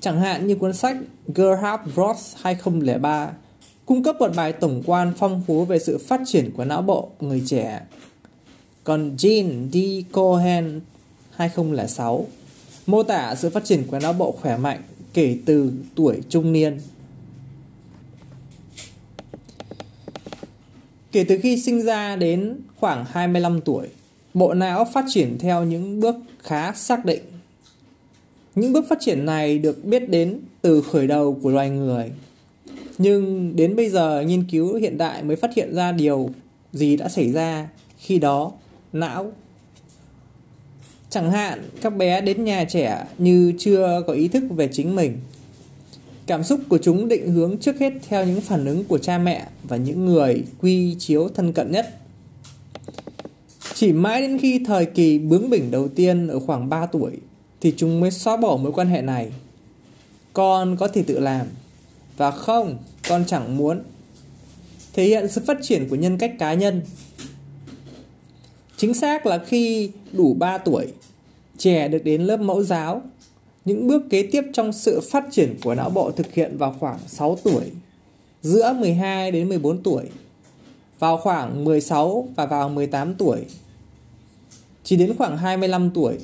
Chẳng 0.00 0.20
hạn 0.20 0.46
như 0.46 0.54
cuốn 0.54 0.72
sách 0.72 0.96
Gerhard 1.34 1.82
Ross 1.96 2.36
2003 2.42 3.30
cung 3.86 4.02
cấp 4.02 4.16
một 4.18 4.30
bài 4.36 4.52
tổng 4.52 4.82
quan 4.86 5.12
phong 5.18 5.42
phú 5.46 5.64
về 5.64 5.78
sự 5.78 5.98
phát 5.98 6.20
triển 6.26 6.50
của 6.56 6.64
não 6.64 6.82
bộ 6.82 7.08
người 7.20 7.42
trẻ. 7.46 7.80
Còn 8.88 9.16
Jean 9.16 9.70
D. 9.72 9.76
Cohen 10.12 10.80
2006 11.30 12.26
mô 12.86 13.02
tả 13.02 13.34
sự 13.34 13.50
phát 13.50 13.64
triển 13.64 13.84
của 13.86 13.98
não 13.98 14.12
bộ 14.12 14.32
khỏe 14.32 14.56
mạnh 14.56 14.82
kể 15.14 15.38
từ 15.44 15.72
tuổi 15.94 16.20
trung 16.28 16.52
niên. 16.52 16.80
Kể 21.12 21.24
từ 21.24 21.38
khi 21.38 21.60
sinh 21.60 21.82
ra 21.82 22.16
đến 22.16 22.56
khoảng 22.76 23.04
25 23.04 23.60
tuổi, 23.60 23.88
bộ 24.34 24.54
não 24.54 24.86
phát 24.94 25.04
triển 25.08 25.38
theo 25.38 25.64
những 25.64 26.00
bước 26.00 26.16
khá 26.42 26.72
xác 26.72 27.04
định. 27.04 27.22
Những 28.54 28.72
bước 28.72 28.84
phát 28.88 28.98
triển 29.00 29.26
này 29.26 29.58
được 29.58 29.84
biết 29.84 30.10
đến 30.10 30.40
từ 30.62 30.82
khởi 30.82 31.06
đầu 31.06 31.38
của 31.42 31.50
loài 31.50 31.70
người. 31.70 32.12
Nhưng 32.98 33.52
đến 33.56 33.76
bây 33.76 33.90
giờ 33.90 34.24
nghiên 34.26 34.44
cứu 34.50 34.74
hiện 34.74 34.98
đại 34.98 35.22
mới 35.22 35.36
phát 35.36 35.54
hiện 35.56 35.74
ra 35.74 35.92
điều 35.92 36.30
gì 36.72 36.96
đã 36.96 37.08
xảy 37.08 37.32
ra 37.32 37.68
khi 37.98 38.18
đó 38.18 38.52
não 38.92 39.32
Chẳng 41.10 41.30
hạn 41.30 41.68
các 41.80 41.96
bé 41.96 42.20
đến 42.20 42.44
nhà 42.44 42.64
trẻ 42.64 43.06
như 43.18 43.52
chưa 43.58 44.02
có 44.06 44.12
ý 44.12 44.28
thức 44.28 44.44
về 44.50 44.68
chính 44.72 44.96
mình. 44.96 45.20
Cảm 46.26 46.44
xúc 46.44 46.60
của 46.68 46.78
chúng 46.78 47.08
định 47.08 47.30
hướng 47.30 47.58
trước 47.58 47.78
hết 47.78 47.92
theo 48.08 48.26
những 48.26 48.40
phản 48.40 48.64
ứng 48.64 48.84
của 48.84 48.98
cha 48.98 49.18
mẹ 49.18 49.46
và 49.62 49.76
những 49.76 50.06
người 50.06 50.44
quy 50.60 50.96
chiếu 50.98 51.28
thân 51.28 51.52
cận 51.52 51.72
nhất. 51.72 51.94
Chỉ 53.74 53.92
mãi 53.92 54.20
đến 54.20 54.38
khi 54.38 54.64
thời 54.66 54.86
kỳ 54.86 55.18
bướng 55.18 55.50
bỉnh 55.50 55.70
đầu 55.70 55.88
tiên 55.88 56.28
ở 56.28 56.40
khoảng 56.40 56.68
3 56.68 56.86
tuổi 56.86 57.12
thì 57.60 57.74
chúng 57.76 58.00
mới 58.00 58.10
xóa 58.10 58.36
bỏ 58.36 58.56
mối 58.56 58.72
quan 58.72 58.88
hệ 58.88 59.02
này. 59.02 59.32
Con 60.32 60.76
có 60.76 60.88
thể 60.88 61.02
tự 61.02 61.18
làm 61.18 61.46
và 62.16 62.30
không, 62.30 62.78
con 63.08 63.24
chẳng 63.26 63.56
muốn. 63.56 63.82
Thể 64.92 65.04
hiện 65.04 65.28
sự 65.28 65.40
phát 65.46 65.58
triển 65.62 65.88
của 65.88 65.96
nhân 65.96 66.18
cách 66.18 66.32
cá 66.38 66.54
nhân 66.54 66.82
Chính 68.78 68.94
xác 68.94 69.26
là 69.26 69.38
khi 69.38 69.90
đủ 70.12 70.34
3 70.34 70.58
tuổi, 70.58 70.86
trẻ 71.58 71.88
được 71.88 72.04
đến 72.04 72.22
lớp 72.22 72.36
mẫu 72.36 72.62
giáo. 72.62 73.02
Những 73.64 73.86
bước 73.86 74.02
kế 74.10 74.22
tiếp 74.22 74.42
trong 74.52 74.72
sự 74.72 75.00
phát 75.10 75.24
triển 75.30 75.54
của 75.64 75.74
não 75.74 75.90
bộ 75.90 76.10
thực 76.10 76.34
hiện 76.34 76.58
vào 76.58 76.76
khoảng 76.80 76.98
6 77.06 77.38
tuổi, 77.44 77.64
giữa 78.42 78.72
12 78.72 79.30
đến 79.30 79.48
14 79.48 79.82
tuổi, 79.82 80.04
vào 80.98 81.16
khoảng 81.16 81.64
16 81.64 82.28
và 82.36 82.46
vào 82.46 82.68
18 82.68 83.14
tuổi. 83.14 83.38
Chỉ 84.84 84.96
đến 84.96 85.14
khoảng 85.18 85.38
25 85.38 85.90
tuổi, 85.90 86.18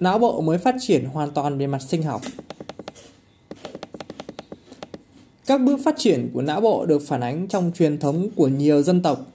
não 0.00 0.18
bộ 0.18 0.40
mới 0.40 0.58
phát 0.58 0.74
triển 0.80 1.04
hoàn 1.04 1.30
toàn 1.30 1.58
về 1.58 1.66
mặt 1.66 1.82
sinh 1.82 2.02
học. 2.02 2.22
Các 5.46 5.60
bước 5.60 5.80
phát 5.84 5.94
triển 5.98 6.30
của 6.34 6.42
não 6.42 6.60
bộ 6.60 6.86
được 6.86 7.02
phản 7.06 7.20
ánh 7.20 7.48
trong 7.48 7.72
truyền 7.74 7.98
thống 7.98 8.28
của 8.36 8.48
nhiều 8.48 8.82
dân 8.82 9.02
tộc 9.02 9.26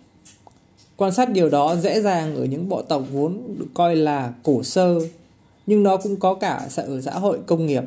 Quan 0.97 1.13
sát 1.13 1.31
điều 1.31 1.49
đó 1.49 1.75
dễ 1.75 2.01
dàng 2.01 2.35
ở 2.35 2.45
những 2.45 2.69
bộ 2.69 2.81
tộc 2.81 3.03
vốn 3.11 3.41
được 3.59 3.67
coi 3.73 3.95
là 3.95 4.33
cổ 4.43 4.63
sơ, 4.63 4.99
nhưng 5.67 5.83
nó 5.83 5.97
cũng 5.97 6.15
có 6.15 6.33
cả 6.33 6.67
ở 6.77 7.01
xã 7.01 7.11
hội 7.19 7.39
công 7.45 7.65
nghiệp. 7.65 7.83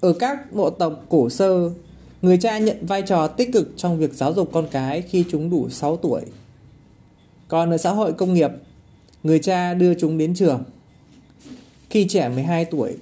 Ở 0.00 0.12
các 0.12 0.52
bộ 0.52 0.70
tộc 0.70 1.04
cổ 1.08 1.30
sơ, 1.30 1.70
người 2.22 2.38
cha 2.38 2.58
nhận 2.58 2.86
vai 2.86 3.02
trò 3.02 3.26
tích 3.26 3.52
cực 3.52 3.68
trong 3.76 3.98
việc 3.98 4.14
giáo 4.14 4.32
dục 4.32 4.50
con 4.52 4.66
cái 4.70 5.02
khi 5.02 5.24
chúng 5.30 5.50
đủ 5.50 5.68
6 5.68 5.96
tuổi. 5.96 6.20
Còn 7.48 7.70
ở 7.70 7.76
xã 7.76 7.90
hội 7.90 8.12
công 8.12 8.34
nghiệp, 8.34 8.50
người 9.22 9.38
cha 9.38 9.74
đưa 9.74 9.94
chúng 9.94 10.18
đến 10.18 10.34
trường. 10.34 10.64
Khi 11.90 12.06
trẻ 12.08 12.28
12 12.28 12.64
tuổi, 12.64 12.96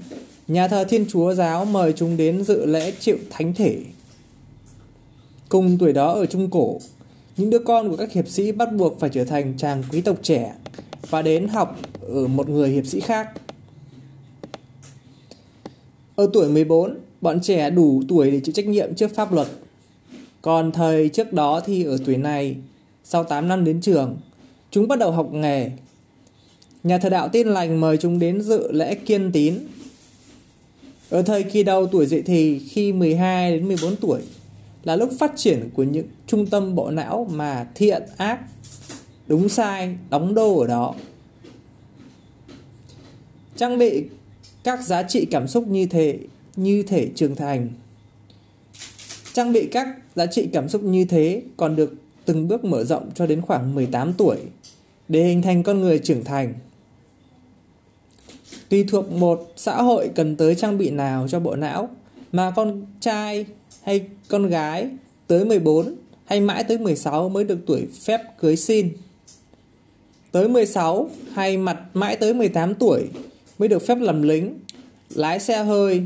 nhà 0.48 0.68
thờ 0.68 0.84
Thiên 0.84 1.06
Chúa 1.08 1.34
giáo 1.34 1.64
mời 1.64 1.92
chúng 1.92 2.16
đến 2.16 2.44
dự 2.44 2.66
lễ 2.66 2.92
chịu 3.00 3.18
thánh 3.30 3.54
thể. 3.54 3.78
Cùng 5.48 5.78
tuổi 5.78 5.92
đó 5.92 6.12
ở 6.12 6.26
Trung 6.26 6.50
Cổ, 6.50 6.78
những 7.36 7.50
đứa 7.50 7.58
con 7.58 7.90
của 7.90 7.96
các 7.96 8.12
hiệp 8.12 8.28
sĩ 8.28 8.52
bắt 8.52 8.72
buộc 8.72 9.00
phải 9.00 9.10
trở 9.10 9.24
thành 9.24 9.54
chàng 9.56 9.82
quý 9.92 10.00
tộc 10.00 10.16
trẻ 10.22 10.52
và 11.10 11.22
đến 11.22 11.48
học 11.48 11.78
ở 12.00 12.26
một 12.26 12.48
người 12.48 12.70
hiệp 12.70 12.86
sĩ 12.86 13.00
khác. 13.00 13.28
Ở 16.16 16.30
tuổi 16.32 16.48
14, 16.48 16.98
bọn 17.20 17.40
trẻ 17.40 17.70
đủ 17.70 18.02
tuổi 18.08 18.30
để 18.30 18.40
chịu 18.40 18.52
trách 18.52 18.66
nhiệm 18.66 18.94
trước 18.94 19.14
pháp 19.14 19.32
luật. 19.32 19.46
Còn 20.42 20.72
thời 20.72 21.08
trước 21.08 21.32
đó 21.32 21.60
thì 21.60 21.84
ở 21.84 21.98
tuổi 22.06 22.16
này, 22.16 22.56
sau 23.04 23.24
8 23.24 23.48
năm 23.48 23.64
đến 23.64 23.80
trường, 23.80 24.16
chúng 24.70 24.88
bắt 24.88 24.98
đầu 24.98 25.10
học 25.10 25.32
nghề. 25.32 25.70
Nhà 26.84 26.98
thờ 26.98 27.08
đạo 27.08 27.28
tin 27.28 27.48
lành 27.48 27.80
mời 27.80 27.96
chúng 27.96 28.18
đến 28.18 28.42
dự 28.42 28.72
lễ 28.72 28.94
kiên 28.94 29.32
tín. 29.32 29.54
Ở 31.10 31.22
thời 31.22 31.42
kỳ 31.42 31.62
đầu 31.62 31.86
tuổi 31.86 32.06
dậy 32.06 32.22
thì 32.26 32.58
khi 32.58 32.92
12 32.92 33.50
đến 33.50 33.68
14 33.68 33.96
tuổi, 33.96 34.20
là 34.86 34.96
lúc 34.96 35.10
phát 35.18 35.32
triển 35.36 35.70
của 35.74 35.82
những 35.82 36.06
trung 36.26 36.46
tâm 36.46 36.74
bộ 36.74 36.90
não 36.90 37.26
mà 37.30 37.66
thiện, 37.74 38.02
ác, 38.16 38.40
đúng 39.26 39.48
sai, 39.48 39.96
đóng 40.10 40.34
đô 40.34 40.60
ở 40.60 40.66
đó. 40.66 40.94
Trang 43.56 43.78
bị 43.78 44.04
các 44.64 44.84
giá 44.84 45.02
trị 45.02 45.26
cảm 45.30 45.48
xúc 45.48 45.68
như 45.68 45.86
thế, 45.86 46.18
như 46.56 46.82
thể 46.82 47.08
trưởng 47.14 47.36
thành. 47.36 47.68
Trang 49.32 49.52
bị 49.52 49.68
các 49.72 49.88
giá 50.14 50.26
trị 50.26 50.48
cảm 50.52 50.68
xúc 50.68 50.82
như 50.82 51.04
thế 51.04 51.42
còn 51.56 51.76
được 51.76 51.94
từng 52.24 52.48
bước 52.48 52.64
mở 52.64 52.84
rộng 52.84 53.10
cho 53.14 53.26
đến 53.26 53.40
khoảng 53.40 53.74
18 53.74 54.12
tuổi 54.12 54.36
để 55.08 55.24
hình 55.24 55.42
thành 55.42 55.62
con 55.62 55.80
người 55.80 55.98
trưởng 55.98 56.24
thành. 56.24 56.54
Tùy 58.68 58.84
thuộc 58.84 59.12
một 59.12 59.52
xã 59.56 59.82
hội 59.82 60.10
cần 60.14 60.36
tới 60.36 60.54
trang 60.54 60.78
bị 60.78 60.90
nào 60.90 61.28
cho 61.28 61.40
bộ 61.40 61.56
não 61.56 61.88
mà 62.32 62.50
con 62.50 62.86
trai 63.00 63.46
hay 63.86 64.06
con 64.28 64.48
gái 64.48 64.88
tới 65.26 65.44
14 65.44 65.94
hay 66.24 66.40
mãi 66.40 66.64
tới 66.64 66.78
16 66.78 67.28
mới 67.28 67.44
được 67.44 67.58
tuổi 67.66 67.86
phép 68.04 68.20
cưới 68.40 68.56
xin. 68.56 68.92
Tới 70.32 70.48
16 70.48 71.10
hay 71.32 71.56
mặt 71.56 71.80
mãi 71.94 72.16
tới 72.16 72.34
18 72.34 72.74
tuổi 72.74 73.08
mới 73.58 73.68
được 73.68 73.86
phép 73.86 73.98
làm 74.00 74.22
lính, 74.22 74.58
lái 75.14 75.40
xe 75.40 75.64
hơi. 75.64 76.02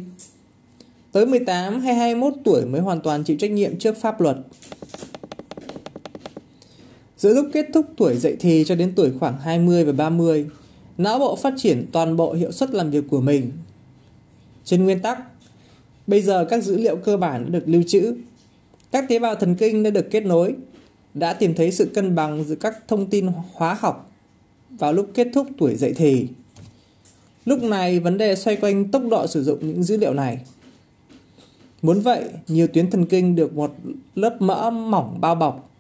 Tới 1.12 1.26
18 1.26 1.80
hay 1.80 1.94
21 1.94 2.34
tuổi 2.44 2.66
mới 2.66 2.80
hoàn 2.80 3.00
toàn 3.00 3.24
chịu 3.24 3.36
trách 3.36 3.50
nhiệm 3.50 3.78
trước 3.78 3.96
pháp 4.00 4.20
luật. 4.20 4.36
Giữa 7.16 7.34
lúc 7.34 7.46
kết 7.52 7.66
thúc 7.74 7.86
tuổi 7.96 8.16
dậy 8.16 8.36
thì 8.40 8.64
cho 8.66 8.74
đến 8.74 8.92
tuổi 8.96 9.10
khoảng 9.20 9.40
20 9.40 9.84
và 9.84 9.92
30, 9.92 10.46
não 10.98 11.18
bộ 11.18 11.36
phát 11.36 11.54
triển 11.56 11.86
toàn 11.92 12.16
bộ 12.16 12.32
hiệu 12.32 12.52
suất 12.52 12.70
làm 12.70 12.90
việc 12.90 13.04
của 13.10 13.20
mình. 13.20 13.52
Trên 14.64 14.84
nguyên 14.84 15.00
tắc, 15.00 15.18
bây 16.06 16.22
giờ 16.22 16.44
các 16.44 16.64
dữ 16.64 16.76
liệu 16.76 16.96
cơ 16.96 17.16
bản 17.16 17.44
đã 17.44 17.50
được 17.50 17.64
lưu 17.66 17.82
trữ 17.86 18.14
các 18.90 19.08
tế 19.08 19.18
bào 19.18 19.34
thần 19.34 19.54
kinh 19.54 19.82
đã 19.82 19.90
được 19.90 20.10
kết 20.10 20.26
nối, 20.26 20.54
đã 21.14 21.32
tìm 21.32 21.54
thấy 21.54 21.72
sự 21.72 21.90
cân 21.94 22.14
bằng 22.14 22.44
giữa 22.44 22.54
các 22.54 22.88
thông 22.88 23.10
tin 23.10 23.28
hóa 23.52 23.74
học 23.80 24.10
vào 24.70 24.92
lúc 24.92 25.10
kết 25.14 25.28
thúc 25.34 25.46
tuổi 25.58 25.74
dậy 25.76 25.92
thì. 25.96 26.26
Lúc 27.44 27.62
này 27.62 28.00
vấn 28.00 28.18
đề 28.18 28.36
xoay 28.36 28.56
quanh 28.56 28.90
tốc 28.90 29.02
độ 29.10 29.26
sử 29.26 29.44
dụng 29.44 29.58
những 29.62 29.82
dữ 29.82 29.96
liệu 29.96 30.14
này. 30.14 30.38
Muốn 31.82 32.00
vậy, 32.00 32.24
nhiều 32.48 32.66
tuyến 32.66 32.90
thần 32.90 33.06
kinh 33.06 33.36
được 33.36 33.54
một 33.54 33.74
lớp 34.14 34.36
mỡ 34.42 34.70
mỏng 34.70 35.20
bao 35.20 35.34
bọc, 35.34 35.70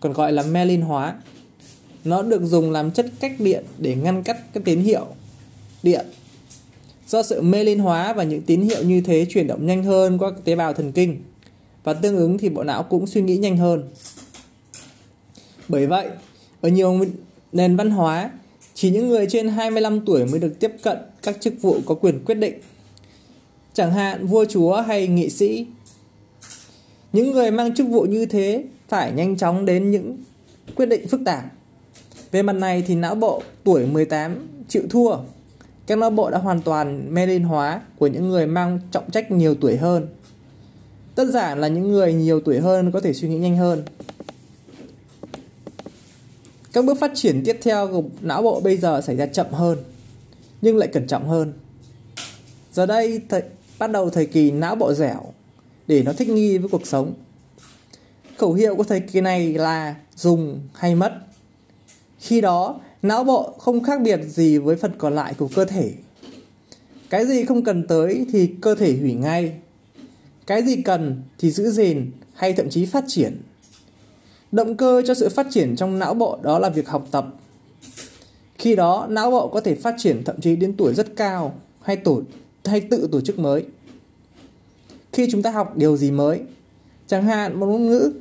còn 0.00 0.12
gọi 0.12 0.32
là 0.32 0.42
myelin 0.42 0.80
hóa. 0.80 1.14
Nó 2.04 2.22
được 2.22 2.42
dùng 2.44 2.70
làm 2.70 2.90
chất 2.90 3.06
cách 3.20 3.32
điện 3.38 3.64
để 3.78 3.94
ngăn 3.94 4.22
cắt 4.22 4.52
các 4.52 4.64
tín 4.64 4.80
hiệu 4.80 5.06
điện. 5.82 6.06
Do 7.06 7.22
sự 7.22 7.42
mê 7.42 7.64
liên 7.64 7.78
hóa 7.78 8.12
và 8.12 8.24
những 8.24 8.42
tín 8.42 8.60
hiệu 8.60 8.84
như 8.84 9.00
thế 9.00 9.26
chuyển 9.28 9.46
động 9.46 9.66
nhanh 9.66 9.84
hơn 9.84 10.18
qua 10.18 10.30
tế 10.44 10.56
bào 10.56 10.72
thần 10.72 10.92
kinh, 10.92 11.22
và 11.84 11.94
tương 11.94 12.16
ứng 12.16 12.38
thì 12.38 12.48
bộ 12.48 12.64
não 12.64 12.82
cũng 12.82 13.06
suy 13.06 13.22
nghĩ 13.22 13.36
nhanh 13.36 13.56
hơn. 13.56 13.88
Bởi 15.68 15.86
vậy, 15.86 16.08
ở 16.60 16.68
nhiều 16.68 17.00
nền 17.52 17.76
văn 17.76 17.90
hóa, 17.90 18.30
chỉ 18.74 18.90
những 18.90 19.08
người 19.08 19.26
trên 19.30 19.48
25 19.48 20.04
tuổi 20.04 20.26
mới 20.26 20.40
được 20.40 20.60
tiếp 20.60 20.72
cận 20.82 20.98
các 21.22 21.36
chức 21.40 21.54
vụ 21.60 21.78
có 21.86 21.94
quyền 21.94 22.24
quyết 22.24 22.34
định. 22.34 22.54
Chẳng 23.74 23.92
hạn 23.92 24.26
vua 24.26 24.44
chúa 24.44 24.80
hay 24.80 25.08
nghị 25.08 25.30
sĩ. 25.30 25.66
Những 27.12 27.32
người 27.32 27.50
mang 27.50 27.74
chức 27.74 27.88
vụ 27.88 28.02
như 28.02 28.26
thế 28.26 28.64
phải 28.88 29.12
nhanh 29.12 29.36
chóng 29.36 29.64
đến 29.64 29.90
những 29.90 30.18
quyết 30.74 30.86
định 30.86 31.08
phức 31.08 31.20
tạp. 31.24 31.44
Về 32.30 32.42
mặt 32.42 32.52
này 32.52 32.82
thì 32.86 32.94
não 32.94 33.14
bộ 33.14 33.42
tuổi 33.64 33.86
18 33.86 34.48
chịu 34.68 34.82
thua. 34.90 35.16
Các 35.86 35.98
não 35.98 36.10
bộ 36.10 36.30
đã 36.30 36.38
hoàn 36.38 36.62
toàn 36.62 37.14
mê 37.14 37.26
linh 37.26 37.44
hóa 37.44 37.80
của 37.98 38.06
những 38.06 38.28
người 38.28 38.46
mang 38.46 38.80
trọng 38.90 39.10
trách 39.10 39.30
nhiều 39.30 39.54
tuổi 39.54 39.76
hơn. 39.76 40.08
Tất 41.14 41.24
giản 41.24 41.60
là 41.60 41.68
những 41.68 41.88
người 41.88 42.12
nhiều 42.12 42.40
tuổi 42.40 42.60
hơn 42.60 42.92
có 42.92 43.00
thể 43.00 43.12
suy 43.12 43.28
nghĩ 43.28 43.38
nhanh 43.38 43.56
hơn. 43.56 43.82
Các 46.72 46.84
bước 46.84 46.98
phát 47.00 47.10
triển 47.14 47.42
tiếp 47.44 47.58
theo 47.62 47.88
của 47.88 48.02
não 48.20 48.42
bộ 48.42 48.60
bây 48.60 48.76
giờ 48.76 49.00
xảy 49.00 49.16
ra 49.16 49.26
chậm 49.26 49.46
hơn, 49.52 49.78
nhưng 50.62 50.76
lại 50.76 50.88
cẩn 50.92 51.06
trọng 51.06 51.28
hơn. 51.28 51.52
Giờ 52.72 52.86
đây 52.86 53.20
th- 53.28 53.40
bắt 53.78 53.90
đầu 53.90 54.10
thời 54.10 54.26
kỳ 54.26 54.50
não 54.50 54.74
bộ 54.76 54.94
dẻo 54.94 55.22
để 55.86 56.02
nó 56.02 56.12
thích 56.12 56.28
nghi 56.28 56.58
với 56.58 56.68
cuộc 56.68 56.86
sống. 56.86 57.14
Khẩu 58.36 58.52
hiệu 58.52 58.76
của 58.76 58.84
thời 58.84 59.00
kỳ 59.00 59.20
này 59.20 59.54
là 59.54 59.94
dùng 60.16 60.60
hay 60.74 60.94
mất. 60.94 61.12
Khi 62.18 62.40
đó, 62.40 62.80
não 63.08 63.24
bộ 63.24 63.54
không 63.58 63.82
khác 63.82 64.00
biệt 64.00 64.20
gì 64.26 64.58
với 64.58 64.76
phần 64.76 64.92
còn 64.98 65.14
lại 65.14 65.34
của 65.38 65.48
cơ 65.54 65.64
thể. 65.64 65.92
Cái 67.10 67.26
gì 67.26 67.44
không 67.44 67.64
cần 67.64 67.86
tới 67.86 68.26
thì 68.32 68.46
cơ 68.60 68.74
thể 68.74 68.96
hủy 68.96 69.14
ngay. 69.14 69.52
Cái 70.46 70.62
gì 70.62 70.82
cần 70.82 71.22
thì 71.38 71.50
giữ 71.50 71.70
gìn 71.70 72.10
hay 72.34 72.52
thậm 72.52 72.70
chí 72.70 72.86
phát 72.86 73.04
triển. 73.06 73.40
Động 74.52 74.76
cơ 74.76 75.02
cho 75.06 75.14
sự 75.14 75.28
phát 75.28 75.46
triển 75.50 75.76
trong 75.76 75.98
não 75.98 76.14
bộ 76.14 76.38
đó 76.42 76.58
là 76.58 76.68
việc 76.68 76.88
học 76.88 77.08
tập. 77.10 77.26
Khi 78.58 78.76
đó, 78.76 79.06
não 79.10 79.30
bộ 79.30 79.48
có 79.48 79.60
thể 79.60 79.74
phát 79.74 79.94
triển 79.98 80.24
thậm 80.24 80.40
chí 80.40 80.56
đến 80.56 80.76
tuổi 80.76 80.94
rất 80.94 81.16
cao 81.16 81.54
hay 81.82 81.96
tổ, 81.96 82.22
hay 82.64 82.80
tự 82.80 83.08
tổ 83.12 83.20
chức 83.20 83.38
mới. 83.38 83.64
Khi 85.12 85.28
chúng 85.30 85.42
ta 85.42 85.50
học 85.50 85.76
điều 85.76 85.96
gì 85.96 86.10
mới, 86.10 86.40
chẳng 87.06 87.24
hạn 87.24 87.60
một 87.60 87.66
ngôn 87.66 87.86
ngữ, 87.86 88.12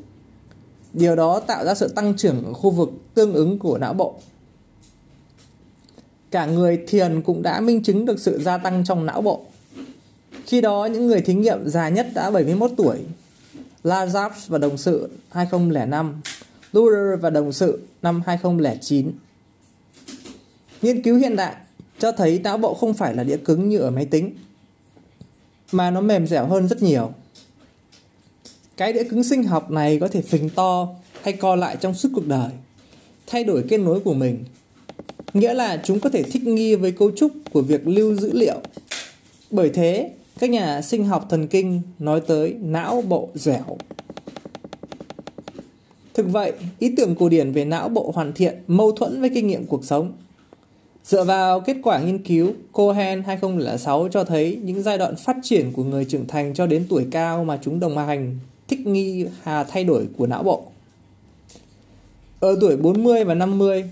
điều 0.94 1.16
đó 1.16 1.40
tạo 1.40 1.66
ra 1.66 1.76
sự 1.76 1.88
tăng 1.88 2.18
trưởng 2.18 2.46
ở 2.46 2.54
khu 2.54 2.72
vực 2.72 2.90
tương 3.14 3.34
ứng 3.34 3.60
của 3.60 3.78
não 3.78 3.94
bộ 3.94 4.16
cả 6.36 6.46
người 6.46 6.80
thiền 6.88 7.22
cũng 7.22 7.42
đã 7.42 7.60
minh 7.60 7.84
chứng 7.84 8.06
được 8.06 8.20
sự 8.20 8.40
gia 8.42 8.58
tăng 8.58 8.84
trong 8.86 9.06
não 9.06 9.22
bộ. 9.22 9.46
Khi 10.46 10.62
đó 10.62 10.86
những 10.86 11.08
người 11.08 11.22
thí 11.22 11.34
nghiệm 11.34 11.70
già 11.70 11.90
nhất 11.90 12.08
đã 12.14 12.32
71 12.32 12.72
tuổi. 12.78 12.98
Lazarus 13.84 14.30
và 14.48 14.58
đồng 14.58 14.78
sự 14.78 15.10
2005, 15.30 16.22
Luder 16.74 17.22
và 17.22 17.30
đồng 17.30 17.52
sự 17.52 17.80
năm 18.02 18.22
2009. 18.26 19.12
Nghiên 20.82 21.02
cứu 21.02 21.18
hiện 21.18 21.36
đại 21.36 21.56
cho 22.00 22.12
thấy 22.12 22.40
não 22.40 22.58
bộ 22.58 22.74
không 22.74 22.94
phải 22.94 23.16
là 23.16 23.24
đĩa 23.24 23.38
cứng 23.38 23.70
như 23.70 23.78
ở 23.78 23.92
máy 23.92 24.06
tính, 24.06 24.36
mà 25.72 25.92
nó 25.92 26.02
mềm 26.02 26.28
dẻo 26.28 26.48
hơn 26.48 26.68
rất 26.68 26.84
nhiều. 26.84 27.12
Cái 28.78 28.94
đĩa 28.94 29.04
cứng 29.04 29.24
sinh 29.24 29.44
học 29.44 29.72
này 29.72 29.98
có 30.00 30.08
thể 30.08 30.22
phình 30.22 30.50
to 30.50 30.88
hay 31.22 31.34
co 31.34 31.56
lại 31.56 31.78
trong 31.82 31.94
suốt 31.94 32.10
cuộc 32.16 32.28
đời, 32.28 32.50
thay 33.28 33.44
đổi 33.44 33.64
kết 33.70 33.78
nối 33.78 34.00
của 34.00 34.14
mình. 34.14 34.44
Nghĩa 35.36 35.54
là 35.54 35.82
chúng 35.84 36.00
có 36.00 36.10
thể 36.10 36.24
thích 36.24 36.44
nghi 36.44 36.76
với 36.76 36.92
cấu 36.92 37.12
trúc 37.12 37.32
của 37.54 37.62
việc 37.62 37.88
lưu 37.88 38.16
dữ 38.16 38.34
liệu. 38.34 38.60
Bởi 39.52 39.70
thế, 39.70 40.12
các 40.40 40.50
nhà 40.50 40.82
sinh 40.82 41.06
học 41.06 41.26
thần 41.30 41.48
kinh 41.48 41.82
nói 42.00 42.22
tới 42.22 42.56
não 42.62 43.02
bộ 43.02 43.30
dẻo. 43.34 43.78
Thực 46.14 46.26
vậy, 46.32 46.54
ý 46.80 46.94
tưởng 46.98 47.16
cổ 47.16 47.30
điển 47.30 47.52
về 47.52 47.66
não 47.66 47.90
bộ 47.90 48.12
hoàn 48.16 48.34
thiện 48.34 48.56
mâu 48.68 48.92
thuẫn 48.92 49.22
với 49.22 49.30
kinh 49.34 49.48
nghiệm 49.48 49.66
cuộc 49.66 49.86
sống. 49.86 50.14
Dựa 51.04 51.24
vào 51.24 51.60
kết 51.60 51.78
quả 51.84 52.00
nghiên 52.00 52.24
cứu, 52.24 52.54
Cohen 52.72 53.24
2006 53.24 54.08
cho 54.12 54.24
thấy 54.24 54.60
những 54.64 54.84
giai 54.84 54.98
đoạn 54.98 55.16
phát 55.16 55.38
triển 55.44 55.72
của 55.74 55.84
người 55.84 56.06
trưởng 56.06 56.28
thành 56.28 56.54
cho 56.54 56.68
đến 56.68 56.86
tuổi 56.90 57.06
cao 57.12 57.44
mà 57.44 57.60
chúng 57.62 57.80
đồng 57.80 57.98
hành 57.98 58.38
thích 58.68 58.88
nghi 58.88 59.26
hà 59.44 59.64
thay 59.64 59.84
đổi 59.84 60.08
của 60.18 60.28
não 60.28 60.44
bộ. 60.44 60.64
Ở 62.40 62.58
tuổi 62.62 62.78
40 62.78 63.24
và 63.24 63.34
50, 63.34 63.84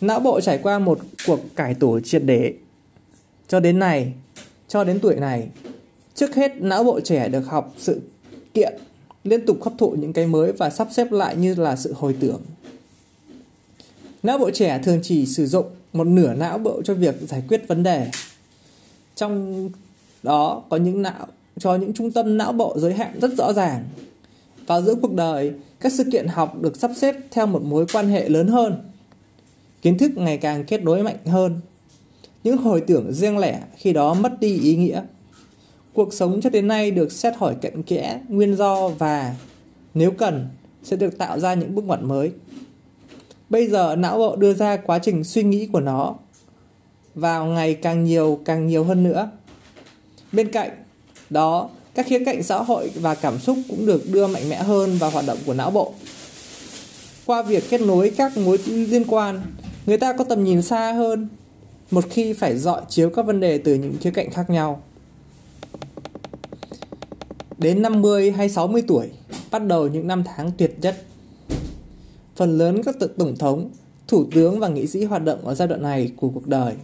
não 0.00 0.20
bộ 0.20 0.40
trải 0.40 0.58
qua 0.62 0.78
một 0.78 0.98
cuộc 1.26 1.40
cải 1.56 1.74
tổ 1.74 2.00
triệt 2.00 2.22
để. 2.24 2.54
Cho 3.48 3.60
đến 3.60 3.78
này, 3.78 4.12
cho 4.68 4.84
đến 4.84 5.00
tuổi 5.00 5.14
này, 5.14 5.48
trước 6.14 6.34
hết 6.34 6.52
não 6.56 6.84
bộ 6.84 7.00
trẻ 7.00 7.28
được 7.28 7.46
học 7.46 7.74
sự 7.78 8.00
kiện, 8.54 8.74
liên 9.24 9.46
tục 9.46 9.62
hấp 9.62 9.72
thụ 9.78 9.90
những 9.90 10.12
cái 10.12 10.26
mới 10.26 10.52
và 10.52 10.70
sắp 10.70 10.88
xếp 10.90 11.12
lại 11.12 11.36
như 11.36 11.54
là 11.54 11.76
sự 11.76 11.92
hồi 11.96 12.16
tưởng. 12.20 12.40
Não 14.22 14.38
bộ 14.38 14.50
trẻ 14.50 14.80
thường 14.84 15.00
chỉ 15.02 15.26
sử 15.26 15.46
dụng 15.46 15.66
một 15.92 16.06
nửa 16.06 16.34
não 16.34 16.58
bộ 16.58 16.82
cho 16.84 16.94
việc 16.94 17.14
giải 17.20 17.42
quyết 17.48 17.68
vấn 17.68 17.82
đề. 17.82 18.10
Trong 19.14 19.70
đó 20.22 20.62
có 20.68 20.76
những 20.76 21.02
não 21.02 21.26
cho 21.58 21.74
những 21.74 21.92
trung 21.92 22.10
tâm 22.10 22.38
não 22.38 22.52
bộ 22.52 22.78
giới 22.78 22.94
hạn 22.94 23.20
rất 23.20 23.30
rõ 23.38 23.52
ràng. 23.52 23.84
Vào 24.66 24.82
giữa 24.82 24.94
cuộc 25.02 25.14
đời, 25.14 25.52
các 25.80 25.92
sự 25.92 26.04
kiện 26.12 26.26
học 26.26 26.60
được 26.60 26.76
sắp 26.76 26.90
xếp 26.96 27.16
theo 27.30 27.46
một 27.46 27.62
mối 27.62 27.86
quan 27.92 28.08
hệ 28.08 28.28
lớn 28.28 28.48
hơn. 28.48 28.90
Kiến 29.86 29.98
thức 29.98 30.10
ngày 30.16 30.38
càng 30.38 30.64
kết 30.64 30.82
nối 30.82 31.02
mạnh 31.02 31.16
hơn. 31.26 31.60
Những 32.44 32.56
hồi 32.56 32.80
tưởng 32.80 33.12
riêng 33.12 33.38
lẻ 33.38 33.60
khi 33.76 33.92
đó 33.92 34.14
mất 34.14 34.40
đi 34.40 34.60
ý 34.60 34.76
nghĩa. 34.76 35.02
Cuộc 35.92 36.14
sống 36.14 36.40
cho 36.40 36.50
đến 36.50 36.68
nay 36.68 36.90
được 36.90 37.12
xét 37.12 37.36
hỏi 37.36 37.54
cận 37.62 37.82
kẽ, 37.82 38.20
nguyên 38.28 38.56
do 38.56 38.88
và 38.88 39.34
nếu 39.94 40.10
cần 40.10 40.48
sẽ 40.82 40.96
được 40.96 41.18
tạo 41.18 41.40
ra 41.40 41.54
những 41.54 41.74
bước 41.74 41.84
ngoặt 41.84 42.02
mới. 42.02 42.30
Bây 43.48 43.66
giờ 43.66 43.96
não 43.96 44.18
bộ 44.18 44.36
đưa 44.36 44.54
ra 44.54 44.76
quá 44.76 44.98
trình 44.98 45.24
suy 45.24 45.42
nghĩ 45.42 45.66
của 45.66 45.80
nó 45.80 46.14
vào 47.14 47.46
ngày 47.46 47.74
càng 47.74 48.04
nhiều 48.04 48.40
càng 48.44 48.66
nhiều 48.66 48.84
hơn 48.84 49.02
nữa. 49.02 49.30
Bên 50.32 50.52
cạnh 50.52 50.70
đó, 51.30 51.68
các 51.94 52.06
khía 52.06 52.24
cạnh 52.24 52.42
xã 52.42 52.62
hội 52.62 52.90
và 52.94 53.14
cảm 53.14 53.38
xúc 53.38 53.58
cũng 53.68 53.86
được 53.86 54.02
đưa 54.10 54.26
mạnh 54.26 54.48
mẽ 54.48 54.56
hơn 54.56 54.98
vào 54.98 55.10
hoạt 55.10 55.26
động 55.26 55.38
của 55.46 55.54
não 55.54 55.70
bộ. 55.70 55.94
Qua 57.26 57.42
việc 57.42 57.64
kết 57.70 57.80
nối 57.80 58.12
các 58.16 58.36
mối 58.36 58.58
liên 58.66 59.04
quan, 59.08 59.40
người 59.86 59.98
ta 59.98 60.12
có 60.12 60.24
tầm 60.24 60.44
nhìn 60.44 60.62
xa 60.62 60.92
hơn 60.92 61.28
một 61.90 62.04
khi 62.10 62.32
phải 62.32 62.58
dọi 62.58 62.82
chiếu 62.88 63.10
các 63.10 63.26
vấn 63.26 63.40
đề 63.40 63.58
từ 63.58 63.74
những 63.74 63.96
khía 64.00 64.10
cạnh 64.10 64.30
khác 64.30 64.50
nhau. 64.50 64.82
Đến 67.58 67.82
50 67.82 68.30
hay 68.30 68.48
60 68.48 68.82
tuổi, 68.88 69.08
bắt 69.50 69.66
đầu 69.66 69.88
những 69.88 70.06
năm 70.06 70.22
tháng 70.26 70.50
tuyệt 70.58 70.76
nhất. 70.80 71.02
Phần 72.36 72.58
lớn 72.58 72.82
các 72.82 72.96
tổng 73.18 73.36
thống, 73.36 73.70
thủ 74.08 74.26
tướng 74.34 74.60
và 74.60 74.68
nghị 74.68 74.86
sĩ 74.86 75.04
hoạt 75.04 75.24
động 75.24 75.46
ở 75.46 75.54
giai 75.54 75.68
đoạn 75.68 75.82
này 75.82 76.12
của 76.16 76.28
cuộc 76.28 76.46
đời. 76.46 76.74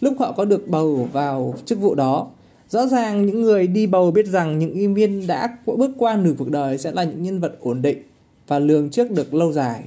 Lúc 0.00 0.14
họ 0.18 0.32
có 0.32 0.44
được 0.44 0.68
bầu 0.68 1.08
vào 1.12 1.54
chức 1.66 1.80
vụ 1.80 1.94
đó, 1.94 2.28
Rõ 2.68 2.86
ràng 2.86 3.26
những 3.26 3.42
người 3.42 3.66
đi 3.66 3.86
bầu 3.86 4.10
biết 4.10 4.26
rằng 4.26 4.58
những 4.58 4.74
ứng 4.74 4.94
viên 4.94 5.26
đã 5.26 5.56
bước 5.66 5.90
qua 5.98 6.16
nửa 6.16 6.32
cuộc 6.38 6.50
đời 6.50 6.78
sẽ 6.78 6.92
là 6.92 7.04
những 7.04 7.22
nhân 7.22 7.40
vật 7.40 7.56
ổn 7.60 7.82
định 7.82 8.02
và 8.46 8.58
lường 8.58 8.90
trước 8.90 9.10
được 9.10 9.34
lâu 9.34 9.52
dài. 9.52 9.84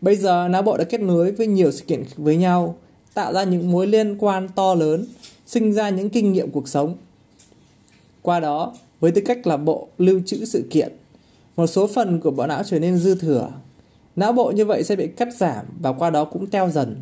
Bây 0.00 0.16
giờ 0.16 0.48
não 0.48 0.62
bộ 0.62 0.76
đã 0.76 0.84
kết 0.84 1.00
nối 1.00 1.32
với 1.32 1.46
nhiều 1.46 1.72
sự 1.72 1.84
kiện 1.86 2.04
với 2.16 2.36
nhau, 2.36 2.76
tạo 3.14 3.32
ra 3.32 3.44
những 3.44 3.70
mối 3.70 3.86
liên 3.86 4.16
quan 4.18 4.48
to 4.48 4.74
lớn, 4.74 5.06
sinh 5.46 5.72
ra 5.72 5.90
những 5.90 6.10
kinh 6.10 6.32
nghiệm 6.32 6.50
cuộc 6.50 6.68
sống. 6.68 6.96
Qua 8.22 8.40
đó, 8.40 8.74
với 9.00 9.10
tư 9.10 9.22
cách 9.26 9.46
là 9.46 9.56
bộ 9.56 9.88
lưu 9.98 10.20
trữ 10.26 10.44
sự 10.44 10.66
kiện, 10.70 10.92
một 11.56 11.66
số 11.66 11.86
phần 11.86 12.20
của 12.20 12.30
bộ 12.30 12.46
não 12.46 12.62
trở 12.64 12.78
nên 12.78 12.98
dư 12.98 13.14
thừa. 13.14 13.52
Não 14.16 14.32
bộ 14.32 14.50
như 14.50 14.64
vậy 14.64 14.84
sẽ 14.84 14.96
bị 14.96 15.06
cắt 15.06 15.28
giảm 15.36 15.66
và 15.80 15.92
qua 15.92 16.10
đó 16.10 16.24
cũng 16.24 16.46
teo 16.46 16.70
dần. 16.70 16.96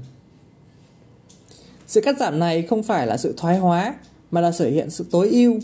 Sự 1.87 2.01
cắt 2.01 2.19
giảm 2.19 2.39
này 2.39 2.63
không 2.63 2.83
phải 2.83 3.07
là 3.07 3.17
sự 3.17 3.35
thoái 3.37 3.59
hóa 3.59 3.95
mà 4.31 4.41
là 4.41 4.51
thể 4.59 4.71
hiện 4.71 4.91
sự 4.91 5.07
tối 5.11 5.29
ưu. 5.29 5.59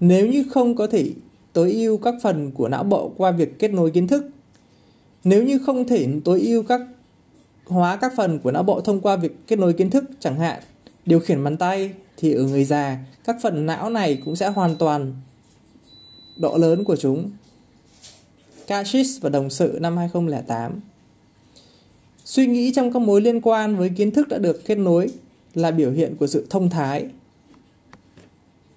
Nếu 0.00 0.26
như 0.26 0.44
không 0.50 0.74
có 0.74 0.86
thể 0.86 1.10
tối 1.52 1.72
ưu 1.72 1.96
các 1.96 2.14
phần 2.22 2.50
của 2.50 2.68
não 2.68 2.84
bộ 2.84 3.12
qua 3.16 3.30
việc 3.30 3.58
kết 3.58 3.72
nối 3.72 3.90
kiến 3.90 4.08
thức, 4.08 4.24
nếu 5.24 5.42
như 5.42 5.58
không 5.58 5.86
thể 5.86 6.08
tối 6.24 6.40
ưu 6.40 6.62
các, 6.62 6.80
hóa 7.64 7.96
các 7.96 8.12
phần 8.16 8.38
của 8.38 8.50
não 8.50 8.62
bộ 8.62 8.80
thông 8.80 9.00
qua 9.00 9.16
việc 9.16 9.46
kết 9.46 9.58
nối 9.58 9.72
kiến 9.72 9.90
thức, 9.90 10.04
chẳng 10.20 10.38
hạn, 10.38 10.62
điều 11.06 11.20
khiển 11.20 11.44
bàn 11.44 11.56
tay, 11.56 11.92
thì 12.16 12.32
ở 12.32 12.42
người 12.42 12.64
già, 12.64 12.98
các 13.24 13.36
phần 13.42 13.66
não 13.66 13.90
này 13.90 14.22
cũng 14.24 14.36
sẽ 14.36 14.48
hoàn 14.48 14.76
toàn 14.76 15.14
độ 16.36 16.56
lớn 16.56 16.84
của 16.84 16.96
chúng. 16.96 17.30
Kashis 18.66 19.20
và 19.20 19.30
đồng 19.30 19.50
sự 19.50 19.78
năm 19.80 19.96
2008 19.96 20.80
Suy 22.24 22.46
nghĩ 22.46 22.72
trong 22.72 22.92
các 22.92 23.02
mối 23.02 23.20
liên 23.20 23.40
quan 23.40 23.76
với 23.76 23.90
kiến 23.96 24.10
thức 24.10 24.28
đã 24.28 24.38
được 24.38 24.64
kết 24.64 24.78
nối 24.78 25.10
là 25.54 25.70
biểu 25.70 25.90
hiện 25.90 26.16
của 26.16 26.26
sự 26.26 26.46
thông 26.50 26.70
thái 26.70 27.06